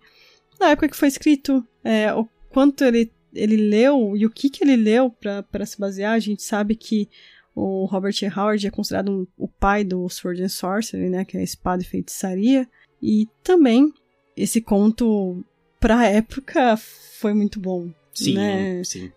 na 0.59 0.69
época 0.71 0.89
que 0.89 0.95
foi 0.95 1.07
escrito, 1.07 1.65
é, 1.83 2.13
o 2.13 2.27
quanto 2.49 2.83
ele, 2.83 3.11
ele 3.33 3.55
leu 3.57 4.15
e 4.15 4.25
o 4.25 4.29
que, 4.29 4.49
que 4.49 4.63
ele 4.63 4.75
leu 4.75 5.09
para 5.09 5.65
se 5.65 5.79
basear. 5.79 6.13
A 6.13 6.19
gente 6.19 6.43
sabe 6.43 6.75
que 6.75 7.09
o 7.55 7.85
Robert 7.85 8.13
E. 8.21 8.27
Howard 8.27 8.67
é 8.67 8.69
considerado 8.71 9.09
um- 9.11 9.27
o 9.37 9.47
pai 9.47 9.83
do 9.83 10.07
Sword 10.09 10.43
and 10.43 10.49
Sorcery, 10.49 11.09
né, 11.09 11.25
que 11.25 11.37
é 11.37 11.39
a 11.39 11.43
espada 11.43 11.81
e 11.81 11.85
feitiçaria. 11.85 12.67
E 13.01 13.27
também 13.41 13.91
esse 14.37 14.61
conto 14.61 15.43
pra 15.81 16.07
época 16.07 16.77
foi 16.77 17.33
muito 17.33 17.59
bom. 17.59 17.89
Sim, 18.13 18.33
né? 18.35 18.81
sim. 18.83 19.11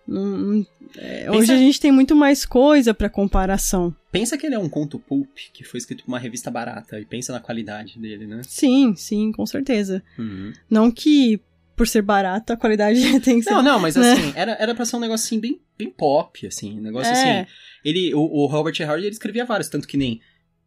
É, 0.96 1.24
Pensa- 1.24 1.32
Hoje 1.32 1.52
a 1.52 1.56
gente 1.56 1.80
tem 1.80 1.90
muito 1.90 2.14
mais 2.14 2.44
coisa 2.44 2.94
pra 2.94 3.08
comparação. 3.08 3.94
Pensa 4.12 4.38
que 4.38 4.46
ele 4.46 4.54
é 4.54 4.58
um 4.58 4.68
conto 4.68 4.98
pulp 5.00 5.28
que 5.52 5.64
foi 5.64 5.78
escrito 5.78 6.04
por 6.04 6.08
uma 6.12 6.18
revista 6.18 6.50
barata 6.50 6.98
e 7.00 7.04
pensa 7.04 7.32
na 7.32 7.40
qualidade 7.40 7.98
dele, 7.98 8.26
né? 8.26 8.40
Sim, 8.44 8.94
sim, 8.96 9.32
com 9.32 9.44
certeza. 9.44 10.02
Uhum. 10.18 10.52
Não 10.70 10.90
que 10.92 11.40
por 11.74 11.88
ser 11.88 12.02
barato 12.02 12.52
a 12.52 12.56
qualidade 12.56 13.00
tem 13.20 13.38
que 13.38 13.42
ser. 13.42 13.50
Não, 13.50 13.62
não, 13.62 13.80
mas 13.80 13.96
né? 13.96 14.12
assim, 14.12 14.32
era, 14.36 14.52
era 14.52 14.74
pra 14.76 14.84
ser 14.84 14.94
um 14.94 15.00
negócio 15.00 15.26
assim, 15.26 15.40
bem, 15.40 15.60
bem 15.76 15.90
pop, 15.90 16.46
assim. 16.46 16.78
Um 16.78 16.82
negócio 16.82 17.12
É. 17.12 17.40
assim. 17.40 17.50
Ele, 17.84 18.14
o, 18.14 18.20
o 18.20 18.46
Robert. 18.46 18.74
Howard, 18.80 19.04
ele 19.04 19.12
escrevia 19.12 19.44
vários, 19.44 19.68
tanto 19.68 19.88
que 19.88 19.96
nem. 19.96 20.20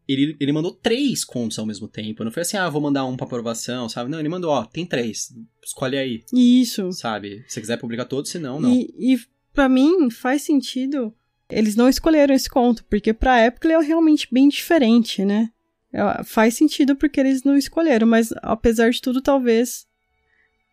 Ele, 0.07 0.37
ele 0.39 0.51
mandou 0.51 0.71
três 0.71 1.25
contos 1.25 1.59
ao 1.59 1.65
mesmo 1.65 1.87
tempo. 1.87 2.23
Não 2.23 2.31
foi 2.31 2.41
assim, 2.41 2.57
ah, 2.57 2.69
vou 2.69 2.81
mandar 2.81 3.05
um 3.05 3.17
pra 3.17 3.25
aprovação, 3.25 3.89
sabe? 3.89 4.09
Não, 4.09 4.19
ele 4.19 4.29
mandou, 4.29 4.51
ó, 4.51 4.63
tem 4.63 4.85
três. 4.85 5.35
Escolhe 5.63 5.97
aí, 5.97 6.23
Isso. 6.33 6.91
sabe? 6.93 7.43
Se 7.47 7.55
você 7.55 7.61
quiser 7.61 7.77
publicar 7.77 8.05
todos, 8.05 8.31
se 8.31 8.39
não, 8.39 8.59
não. 8.59 8.73
E, 8.73 8.93
e 8.97 9.19
para 9.53 9.67
mim 9.67 10.09
faz 10.09 10.43
sentido. 10.43 11.13
Eles 11.49 11.75
não 11.75 11.87
escolheram 11.87 12.35
esse 12.35 12.49
conto, 12.49 12.83
porque 12.85 13.13
pra 13.13 13.39
época 13.39 13.67
ele 13.67 13.73
é 13.73 13.79
realmente 13.79 14.27
bem 14.31 14.49
diferente, 14.49 15.23
né? 15.23 15.49
É, 15.93 16.23
Faz 16.23 16.55
sentido 16.55 16.95
porque 16.95 17.19
eles 17.19 17.43
não 17.43 17.57
escolheram, 17.57 18.05
mas 18.05 18.33
apesar 18.41 18.89
de 18.89 19.01
tudo, 19.01 19.21
talvez 19.21 19.87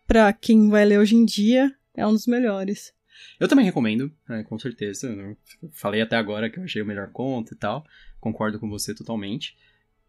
pra 0.07 0.31
quem 0.33 0.69
vai 0.69 0.85
ler 0.85 0.99
hoje 0.99 1.15
em 1.15 1.25
dia, 1.25 1.73
é 1.95 2.05
um 2.05 2.11
dos 2.11 2.27
melhores. 2.27 2.93
Eu 3.39 3.47
também 3.47 3.65
recomendo, 3.65 4.11
né, 4.27 4.43
com 4.43 4.59
certeza. 4.59 5.07
Eu 5.07 5.37
falei 5.71 6.01
até 6.01 6.15
agora 6.15 6.49
que 6.49 6.59
eu 6.59 6.63
achei 6.63 6.81
o 6.81 6.85
melhor 6.85 7.09
conto 7.11 7.53
e 7.53 7.57
tal. 7.57 7.85
Concordo 8.25 8.59
com 8.59 8.67
você 8.67 8.91
totalmente. 8.95 9.55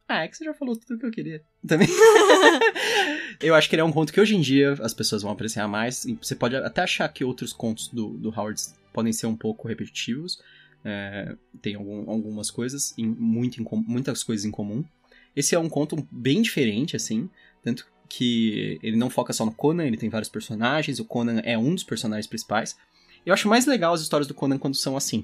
Ah, 0.09 0.25
é 0.25 0.29
que 0.29 0.35
você 0.39 0.45
já 0.47 0.55
falou 0.55 0.75
tudo 0.75 0.95
o 0.95 0.99
que 0.99 1.05
eu 1.05 1.11
queria. 1.11 1.43
Também. 1.67 1.87
eu 3.43 3.55
acho 3.55 3.69
que 3.69 3.75
ele 3.75 3.83
é 3.83 3.85
um 3.85 3.93
conto 3.93 4.11
que 4.11 4.19
hoje 4.21 4.35
em 4.35 4.41
dia 4.41 4.73
as 4.81 4.95
pessoas 4.95 5.21
vão 5.23 5.31
apreciar 5.33 5.69
mais. 5.69 6.07
Você 6.23 6.35
pode 6.35 6.57
até 6.57 6.81
achar 6.83 7.07
que 7.11 7.23
outros 7.23 7.53
contos 7.53 7.89
do, 7.89 8.17
do 8.17 8.31
Howard 8.31 8.59
podem 8.91 9.13
ser 9.13 9.27
um 9.27 9.37
pouco 9.37 9.69
repetitivos. 9.69 10.41
É, 10.83 11.37
tem 11.61 11.75
algum- 11.75 12.09
algumas 12.11 12.51
coisas, 12.51 12.95
em- 12.97 13.05
muito 13.07 13.61
em 13.61 13.67
muitas 13.87 14.23
coisas 14.23 14.47
em 14.47 14.51
comum. 14.51 14.83
Esse 15.35 15.55
é 15.55 15.59
um 15.59 15.69
conto 15.69 15.97
bem 16.11 16.41
diferente, 16.41 16.97
assim. 16.97 17.29
Tanto 17.63 17.87
que 18.09 18.79
ele 18.83 18.97
não 18.97 19.11
foca 19.11 19.35
só 19.35 19.45
no 19.45 19.53
Conan, 19.53 19.85
ele 19.85 19.99
tem 19.99 20.09
vários 20.09 20.31
personagens. 20.31 20.99
O 21.01 21.05
Conan 21.05 21.41
é 21.45 21.59
um 21.59 21.75
dos 21.75 21.85
personagens 21.85 22.27
principais. 22.27 22.77
Eu 23.27 23.35
acho 23.35 23.47
mais 23.47 23.67
legal 23.67 23.93
as 23.93 24.01
histórias 24.01 24.27
do 24.27 24.33
Conan 24.33 24.57
quando 24.57 24.75
são 24.77 24.97
assim. 24.97 25.23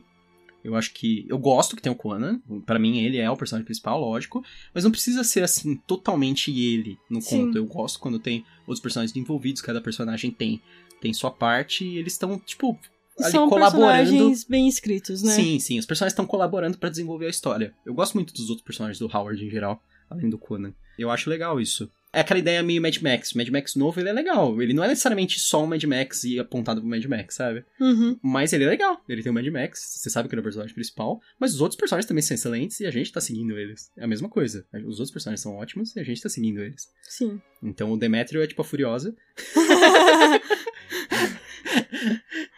Eu 0.65 0.77
acho 0.77 0.93
que. 0.93 1.27
Eu 1.29 1.39
gosto 1.39 1.75
que 1.75 1.83
tem 1.83 1.91
o 1.91 1.97
Conan. 1.97 2.41
Pra 2.65 2.79
mim, 2.79 3.01
ele 3.01 3.19
é 3.19 3.31
o 3.31 3.37
personagem 3.37 3.65
principal, 3.65 4.01
lógico. 4.01 4.45
Mas 4.73 4.85
não 4.85 4.91
precisa 4.91 5.25
ser 5.25 5.43
assim, 5.43 5.77
totalmente 5.87 6.51
ele 6.51 6.99
no 7.11 7.21
Sim. 7.21 7.47
conto. 7.47 7.59
Eu 7.59 7.67
gosto 7.67 7.99
quando 7.99 8.19
tem 8.19 8.45
outros 8.67 8.81
personagens 8.81 9.17
envolvidos, 9.17 9.61
cada 9.63 9.81
personagem 9.81 10.31
tem, 10.31 10.61
tem 11.01 11.13
sua 11.13 11.31
parte 11.31 11.85
e 11.85 11.99
eles 11.99 12.13
estão, 12.13 12.39
tipo, 12.39 12.79
ali 13.19 13.31
São 13.33 13.49
colaborando. 13.49 13.97
personagens 13.97 14.45
bem 14.45 14.69
escritos, 14.69 15.23
né? 15.23 15.35
Sim, 15.35 15.59
sim, 15.59 15.79
os 15.79 15.87
personagens 15.87 16.13
estão 16.13 16.27
colaborando 16.27 16.79
pra 16.79 16.89
desenvolver 16.89 17.27
a 17.27 17.31
história. 17.31 17.75
Eu 17.85 17.95
gosto 17.95 18.15
muito 18.15 18.33
dos 18.33 18.49
outros 18.49 18.65
personagens 18.65 18.99
do 18.99 19.07
Howard 19.07 19.45
em 19.45 19.51
geral, 19.51 19.83
além 20.09 20.31
do 20.31 20.39
Conan. 20.39 20.73
Eu 20.99 21.11
acho 21.11 21.29
legal 21.29 21.61
isso. 21.61 21.91
É 22.13 22.21
aquela 22.21 22.39
ideia 22.41 22.63
meio 22.63 22.83
Mad 22.83 22.97
Max. 22.99 23.33
O 23.33 23.39
Mad 23.39 23.49
Max 23.49 23.75
novo, 23.75 23.99
ele 23.99 24.11
é 24.11 24.13
legal. 24.13 24.61
Ele 24.61 24.75
não 24.75 24.85
é 24.85 24.89
necessariamente 24.89 25.41
só 25.41 25.65
um 25.65 25.67
Mad 25.67 25.83
Max 25.85 26.25
e 26.25 26.39
apontado 26.39 26.81
pro 26.81 26.91
Mad 26.91 27.05
Max, 27.07 27.37
sabe? 27.37 27.65
Uhum. 27.81 28.19
Mas 28.23 28.53
ele 28.53 28.65
é 28.65 28.69
legal. 28.69 29.03
Ele 29.09 29.23
tem 29.23 29.31
o 29.31 29.35
Mad 29.35 29.47
Max, 29.47 29.99
você 29.99 30.11
sabe 30.11 30.29
que 30.29 30.35
ele 30.35 30.41
é 30.41 30.43
o 30.43 30.45
personagem 30.45 30.75
principal, 30.75 31.21
mas 31.39 31.55
os 31.55 31.61
outros 31.61 31.79
personagens 31.79 32.07
também 32.07 32.23
são 32.23 32.35
excelentes 32.35 32.81
e 32.81 32.87
a 32.87 32.91
gente 32.91 33.11
tá 33.11 33.21
seguindo 33.21 33.59
eles. 33.59 33.91
É 33.97 34.05
a 34.05 34.09
mesma 34.09 34.29
coisa. 34.29 34.67
Os 34.85 34.99
outros 34.99 35.11
personagens 35.11 35.41
são 35.41 35.57
ótimos 35.57 35.97
e 35.97 36.01
a 36.01 36.05
gente 36.05 36.21
tá 36.21 36.29
seguindo 36.29 36.63
eles. 36.63 36.89
Sim. 37.09 37.41
Então 37.63 37.91
o 37.91 37.97
Demetrio 37.97 38.43
é 38.43 38.47
tipo 38.47 38.61
a 38.61 38.65
Furiosa. 38.65 39.17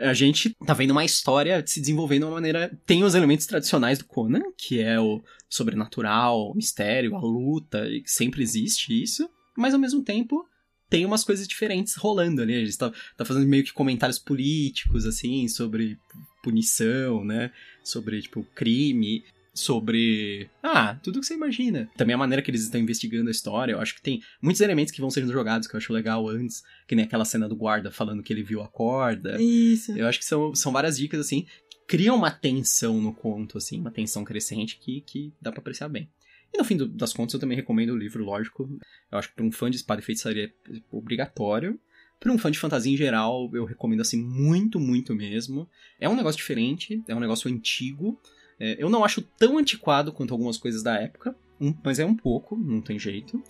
a 0.00 0.14
gente 0.14 0.54
tá 0.66 0.74
vendo 0.74 0.92
uma 0.92 1.04
história 1.04 1.62
se 1.66 1.80
desenvolvendo 1.80 2.22
de 2.22 2.26
uma 2.26 2.34
maneira. 2.34 2.70
Tem 2.86 3.04
os 3.04 3.14
elementos 3.14 3.46
tradicionais 3.46 3.98
do 3.98 4.04
Conan, 4.04 4.42
que 4.56 4.80
é 4.80 4.98
o 4.98 5.22
sobrenatural, 5.48 6.50
o 6.50 6.54
mistério, 6.54 7.14
a 7.14 7.20
luta, 7.20 7.88
e 7.88 8.02
sempre 8.06 8.42
existe 8.42 9.02
isso. 9.02 9.28
mas 9.56 9.74
ao 9.74 9.80
mesmo 9.80 10.02
tempo 10.02 10.46
tem 10.88 11.06
umas 11.06 11.22
coisas 11.22 11.46
diferentes 11.46 11.94
rolando 11.94 12.42
ali. 12.42 12.54
A 12.54 12.64
gente 12.64 12.76
tá, 12.76 12.92
tá 13.16 13.24
fazendo 13.24 13.46
meio 13.46 13.62
que 13.62 13.72
comentários 13.72 14.18
políticos, 14.18 15.06
assim, 15.06 15.46
sobre 15.46 15.96
punição, 16.42 17.24
né? 17.24 17.52
Sobre, 17.84 18.20
tipo, 18.20 18.44
crime 18.54 19.22
sobre. 19.52 20.48
Ah, 20.62 20.98
tudo 21.02 21.20
que 21.20 21.26
você 21.26 21.34
imagina. 21.34 21.88
Também 21.96 22.14
a 22.14 22.18
maneira 22.18 22.42
que 22.42 22.50
eles 22.50 22.62
estão 22.62 22.80
investigando 22.80 23.28
a 23.28 23.30
história. 23.30 23.72
Eu 23.72 23.80
acho 23.80 23.94
que 23.94 24.02
tem 24.02 24.22
muitos 24.40 24.60
elementos 24.60 24.92
que 24.92 25.00
vão 25.00 25.10
sendo 25.10 25.32
jogados 25.32 25.66
que 25.66 25.74
eu 25.74 25.78
acho 25.78 25.92
legal 25.92 26.28
antes. 26.28 26.62
Que 26.86 26.94
nem 26.94 27.04
aquela 27.04 27.24
cena 27.24 27.48
do 27.48 27.56
guarda 27.56 27.90
falando 27.90 28.22
que 28.22 28.32
ele 28.32 28.42
viu 28.42 28.62
a 28.62 28.68
corda. 28.68 29.40
Isso. 29.40 29.92
Eu 29.96 30.06
acho 30.06 30.18
que 30.18 30.24
são, 30.24 30.54
são 30.54 30.72
várias 30.72 30.96
dicas, 30.96 31.20
assim, 31.20 31.46
que 31.68 31.78
criam 31.86 32.16
uma 32.16 32.30
tensão 32.30 33.00
no 33.00 33.12
conto, 33.12 33.58
assim, 33.58 33.80
uma 33.80 33.90
tensão 33.90 34.24
crescente 34.24 34.78
que, 34.78 35.00
que 35.02 35.32
dá 35.40 35.50
pra 35.50 35.60
apreciar 35.60 35.88
bem. 35.88 36.08
E 36.52 36.58
no 36.58 36.64
fim 36.64 36.76
do, 36.76 36.88
das 36.88 37.12
contas, 37.12 37.34
eu 37.34 37.40
também 37.40 37.56
recomendo 37.56 37.90
o 37.90 37.96
livro, 37.96 38.24
lógico. 38.24 38.68
Eu 39.10 39.18
acho 39.18 39.28
que 39.28 39.34
para 39.34 39.44
um 39.44 39.52
fã 39.52 39.70
de 39.70 39.76
espada 39.76 40.00
e 40.00 40.04
feitiçaria 40.04 40.46
é 40.46 40.80
obrigatório. 40.90 41.78
Para 42.18 42.32
um 42.32 42.38
fã 42.38 42.50
de 42.50 42.58
fantasia 42.58 42.92
em 42.92 42.96
geral, 42.96 43.50
eu 43.54 43.64
recomendo 43.64 44.00
assim 44.00 44.22
muito, 44.22 44.78
muito 44.78 45.14
mesmo. 45.14 45.68
É 45.98 46.08
um 46.08 46.14
negócio 46.14 46.36
diferente, 46.36 47.02
é 47.08 47.14
um 47.14 47.20
negócio 47.20 47.50
antigo, 47.50 48.20
é, 48.60 48.76
eu 48.78 48.90
não 48.90 49.02
acho 49.02 49.22
tão 49.22 49.56
antiquado 49.56 50.12
quanto 50.12 50.34
algumas 50.34 50.58
coisas 50.58 50.82
da 50.82 50.94
época, 50.94 51.34
um, 51.58 51.74
mas 51.82 51.98
é 51.98 52.04
um 52.04 52.14
pouco, 52.14 52.56
não 52.56 52.82
tem 52.82 52.98
jeito. 52.98 53.42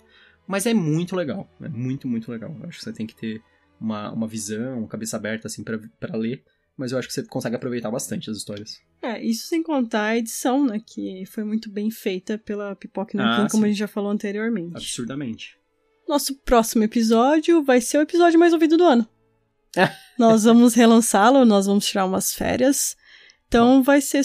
Mas 0.47 0.65
é 0.65 0.73
muito 0.73 1.15
legal, 1.15 1.49
é 1.61 1.69
muito, 1.69 2.07
muito 2.07 2.31
legal. 2.31 2.55
Eu 2.59 2.69
acho 2.69 2.79
que 2.79 2.83
você 2.83 2.93
tem 2.93 3.05
que 3.05 3.15
ter 3.15 3.41
uma, 3.79 4.11
uma 4.11 4.27
visão, 4.27 4.79
uma 4.79 4.87
cabeça 4.87 5.17
aberta, 5.17 5.47
assim, 5.47 5.63
para 5.63 6.17
ler. 6.17 6.43
Mas 6.77 6.91
eu 6.91 6.97
acho 6.97 7.07
que 7.07 7.13
você 7.13 7.23
consegue 7.23 7.55
aproveitar 7.55 7.91
bastante 7.91 8.29
as 8.29 8.37
histórias. 8.37 8.79
É, 9.01 9.21
isso 9.21 9.47
sem 9.47 9.61
contar 9.61 10.05
a 10.05 10.17
edição, 10.17 10.65
né? 10.65 10.81
Que 10.85 11.25
foi 11.25 11.43
muito 11.43 11.69
bem 11.69 11.91
feita 11.91 12.37
pela 12.37 12.75
Pipoca 12.75 13.17
Nankin, 13.17 13.43
ah, 13.43 13.47
como 13.51 13.65
a 13.65 13.67
gente 13.67 13.77
já 13.77 13.87
falou 13.87 14.09
anteriormente. 14.09 14.75
Absurdamente. 14.75 15.57
Nosso 16.07 16.35
próximo 16.39 16.83
episódio 16.83 17.63
vai 17.63 17.81
ser 17.81 17.97
o 17.97 18.01
episódio 18.01 18.39
mais 18.39 18.53
ouvido 18.53 18.77
do 18.77 18.83
ano. 18.83 19.07
nós 20.17 20.43
vamos 20.43 20.73
relançá-lo, 20.73 21.45
nós 21.45 21.65
vamos 21.65 21.85
tirar 21.85 22.05
umas 22.05 22.33
férias. 22.33 22.95
Então 23.47 23.83
vai 23.83 24.01
ser 24.01 24.23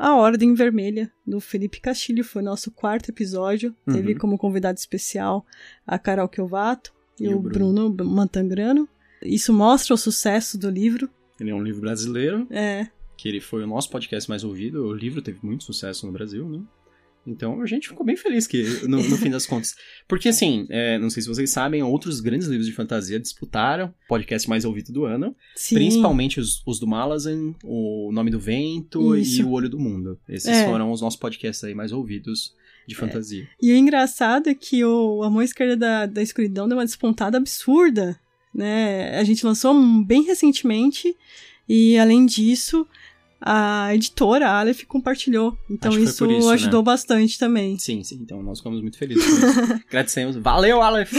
a 0.00 0.16
Ordem 0.16 0.54
Vermelha, 0.54 1.12
do 1.26 1.40
Felipe 1.40 1.78
Castilho, 1.78 2.24
foi 2.24 2.40
nosso 2.40 2.70
quarto 2.70 3.10
episódio. 3.10 3.76
Uhum. 3.86 3.94
Teve 3.94 4.14
como 4.14 4.38
convidado 4.38 4.78
especial 4.78 5.44
a 5.86 5.98
Carol 5.98 6.26
Kiovato 6.26 6.90
e, 7.20 7.24
e 7.24 7.34
o 7.34 7.38
Bruno, 7.38 7.90
Bruno 7.90 8.10
Mantangrano. 8.10 8.88
Isso 9.22 9.52
mostra 9.52 9.92
o 9.92 9.98
sucesso 9.98 10.56
do 10.56 10.70
livro. 10.70 11.10
Ele 11.38 11.50
é 11.50 11.54
um 11.54 11.62
livro 11.62 11.82
brasileiro. 11.82 12.46
É. 12.50 12.88
Que 13.14 13.28
ele 13.28 13.42
foi 13.42 13.62
o 13.62 13.66
nosso 13.66 13.90
podcast 13.90 14.28
mais 14.30 14.42
ouvido. 14.42 14.86
O 14.86 14.94
livro 14.94 15.20
teve 15.20 15.38
muito 15.42 15.64
sucesso 15.64 16.06
no 16.06 16.12
Brasil, 16.12 16.48
né? 16.48 16.62
Então 17.30 17.62
a 17.62 17.66
gente 17.66 17.88
ficou 17.88 18.04
bem 18.04 18.16
feliz 18.16 18.46
que, 18.46 18.62
no, 18.86 18.96
no 18.96 19.16
fim 19.16 19.30
das 19.30 19.46
contas. 19.46 19.76
Porque, 20.08 20.28
assim, 20.28 20.66
é, 20.68 20.98
não 20.98 21.08
sei 21.08 21.22
se 21.22 21.28
vocês 21.28 21.50
sabem, 21.50 21.82
outros 21.82 22.20
grandes 22.20 22.48
livros 22.48 22.66
de 22.66 22.72
fantasia 22.72 23.20
disputaram 23.20 23.86
o 23.86 24.08
podcast 24.08 24.48
mais 24.48 24.64
ouvido 24.64 24.92
do 24.92 25.04
ano. 25.04 25.34
Sim. 25.54 25.76
Principalmente 25.76 26.40
os, 26.40 26.62
os 26.66 26.80
do 26.80 26.86
Malazan, 26.86 27.54
O 27.62 28.10
Nome 28.12 28.30
do 28.30 28.40
Vento 28.40 29.16
Isso. 29.16 29.40
e 29.40 29.44
O 29.44 29.50
Olho 29.50 29.68
do 29.68 29.78
Mundo. 29.78 30.18
Esses 30.28 30.48
é. 30.48 30.66
foram 30.66 30.90
os 30.90 31.00
nossos 31.00 31.18
podcasts 31.18 31.62
aí 31.62 31.74
mais 31.74 31.92
ouvidos 31.92 32.54
de 32.86 32.94
é. 32.94 32.98
fantasia. 32.98 33.44
É. 33.44 33.46
E 33.62 33.72
o 33.72 33.76
engraçado 33.76 34.48
é 34.48 34.54
que 34.54 34.84
o 34.84 35.22
A 35.22 35.30
Mão 35.30 35.42
Esquerda 35.42 35.76
da, 35.76 36.06
da 36.06 36.22
Escuridão 36.22 36.68
deu 36.68 36.76
uma 36.76 36.84
despontada 36.84 37.38
absurda. 37.38 38.18
Né? 38.52 39.16
A 39.16 39.22
gente 39.22 39.46
lançou 39.46 39.72
bem 40.04 40.24
recentemente. 40.24 41.16
E 41.68 41.96
além 41.98 42.26
disso, 42.26 42.84
a 43.40 43.94
editora, 43.94 44.48
a 44.48 44.60
Aleph, 44.60 44.84
compartilhou. 44.84 45.56
Então 45.68 45.92
isso, 45.92 46.30
isso, 46.30 46.50
ajudou 46.50 46.80
né? 46.80 46.84
bastante 46.84 47.38
também. 47.38 47.78
Sim, 47.78 48.02
sim. 48.02 48.18
Então 48.22 48.42
nós 48.42 48.58
ficamos 48.58 48.80
muito 48.82 48.98
felizes 48.98 49.24
com 49.24 49.46
isso. 49.46 49.72
Agradecemos. 49.88 50.36
Valeu, 50.36 50.82
Aleph! 50.82 51.12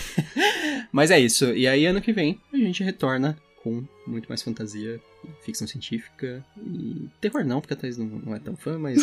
Mas 0.92 1.10
é 1.10 1.18
isso. 1.18 1.46
E 1.52 1.66
aí, 1.66 1.86
ano 1.86 2.00
que 2.00 2.12
vem, 2.12 2.38
a 2.52 2.56
gente 2.56 2.82
retorna 2.82 3.36
com 3.62 3.82
muito 4.06 4.26
mais 4.28 4.42
fantasia, 4.42 5.00
ficção 5.42 5.66
científica 5.66 6.44
e 6.56 7.08
terror 7.20 7.44
não, 7.44 7.60
porque 7.60 7.74
a 7.74 7.76
Thais 7.76 7.98
não, 7.98 8.06
não 8.06 8.34
é 8.34 8.38
tão 8.38 8.56
fã, 8.56 8.78
mas 8.78 8.98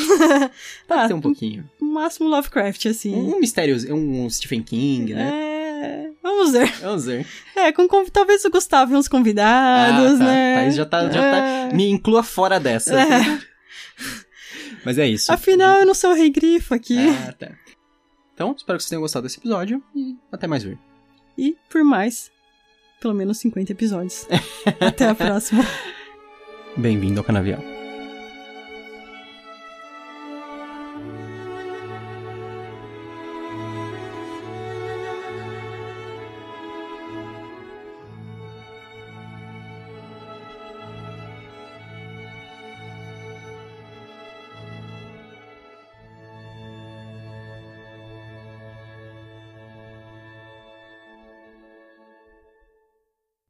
ah, 0.89 1.07
tem 1.07 1.15
um 1.15 1.21
pouquinho. 1.21 1.69
O 1.79 1.85
máximo 1.85 2.29
Lovecraft, 2.29 2.85
assim. 2.87 3.13
Um, 3.13 3.35
um 3.35 3.39
mistério, 3.39 3.75
um 3.93 4.29
Stephen 4.29 4.63
King, 4.63 5.13
né? 5.13 5.29
É... 5.51 5.54
Vamos 6.21 6.51
ver. 6.51 6.71
Vamos 6.81 7.05
ver. 7.05 7.25
É, 7.55 7.71
com, 7.71 7.87
talvez 8.11 8.43
o 8.45 8.49
Gustavo 8.49 8.93
e 8.93 8.97
uns 8.97 9.07
convidados, 9.07 10.15
ah, 10.15 10.17
tá. 10.17 10.23
né? 10.25 10.55
Thaís 10.55 10.75
já 10.75 10.85
tá, 10.85 11.03
já 11.09 11.09
tá 11.09 11.19
é... 11.19 11.69
tá... 11.69 11.75
Me 11.75 11.89
inclua 11.89 12.23
fora 12.23 12.59
dessa. 12.59 12.99
É. 12.99 13.39
Mas 14.85 14.97
é 14.97 15.07
isso. 15.07 15.31
Afinal, 15.31 15.79
eu 15.79 15.85
não 15.85 15.93
sou 15.93 16.11
o 16.11 16.15
rei 16.15 16.29
grifo 16.29 16.73
aqui. 16.73 16.97
Ah, 17.27 17.31
tá. 17.31 17.51
Então, 18.33 18.53
espero 18.55 18.77
que 18.77 18.83
vocês 18.83 18.89
tenham 18.89 19.01
gostado 19.01 19.23
desse 19.23 19.39
episódio 19.39 19.81
e 19.95 20.15
até 20.31 20.45
mais 20.45 20.63
ver. 20.63 20.77
E, 21.37 21.55
por 21.69 21.83
mais, 21.83 22.31
pelo 22.99 23.13
menos 23.13 23.37
50 23.39 23.71
episódios. 23.71 24.27
até 24.79 25.07
a 25.07 25.15
próxima. 25.15 25.63
Bem-vindo 26.77 27.19
ao 27.19 27.23
Canavial. 27.23 27.74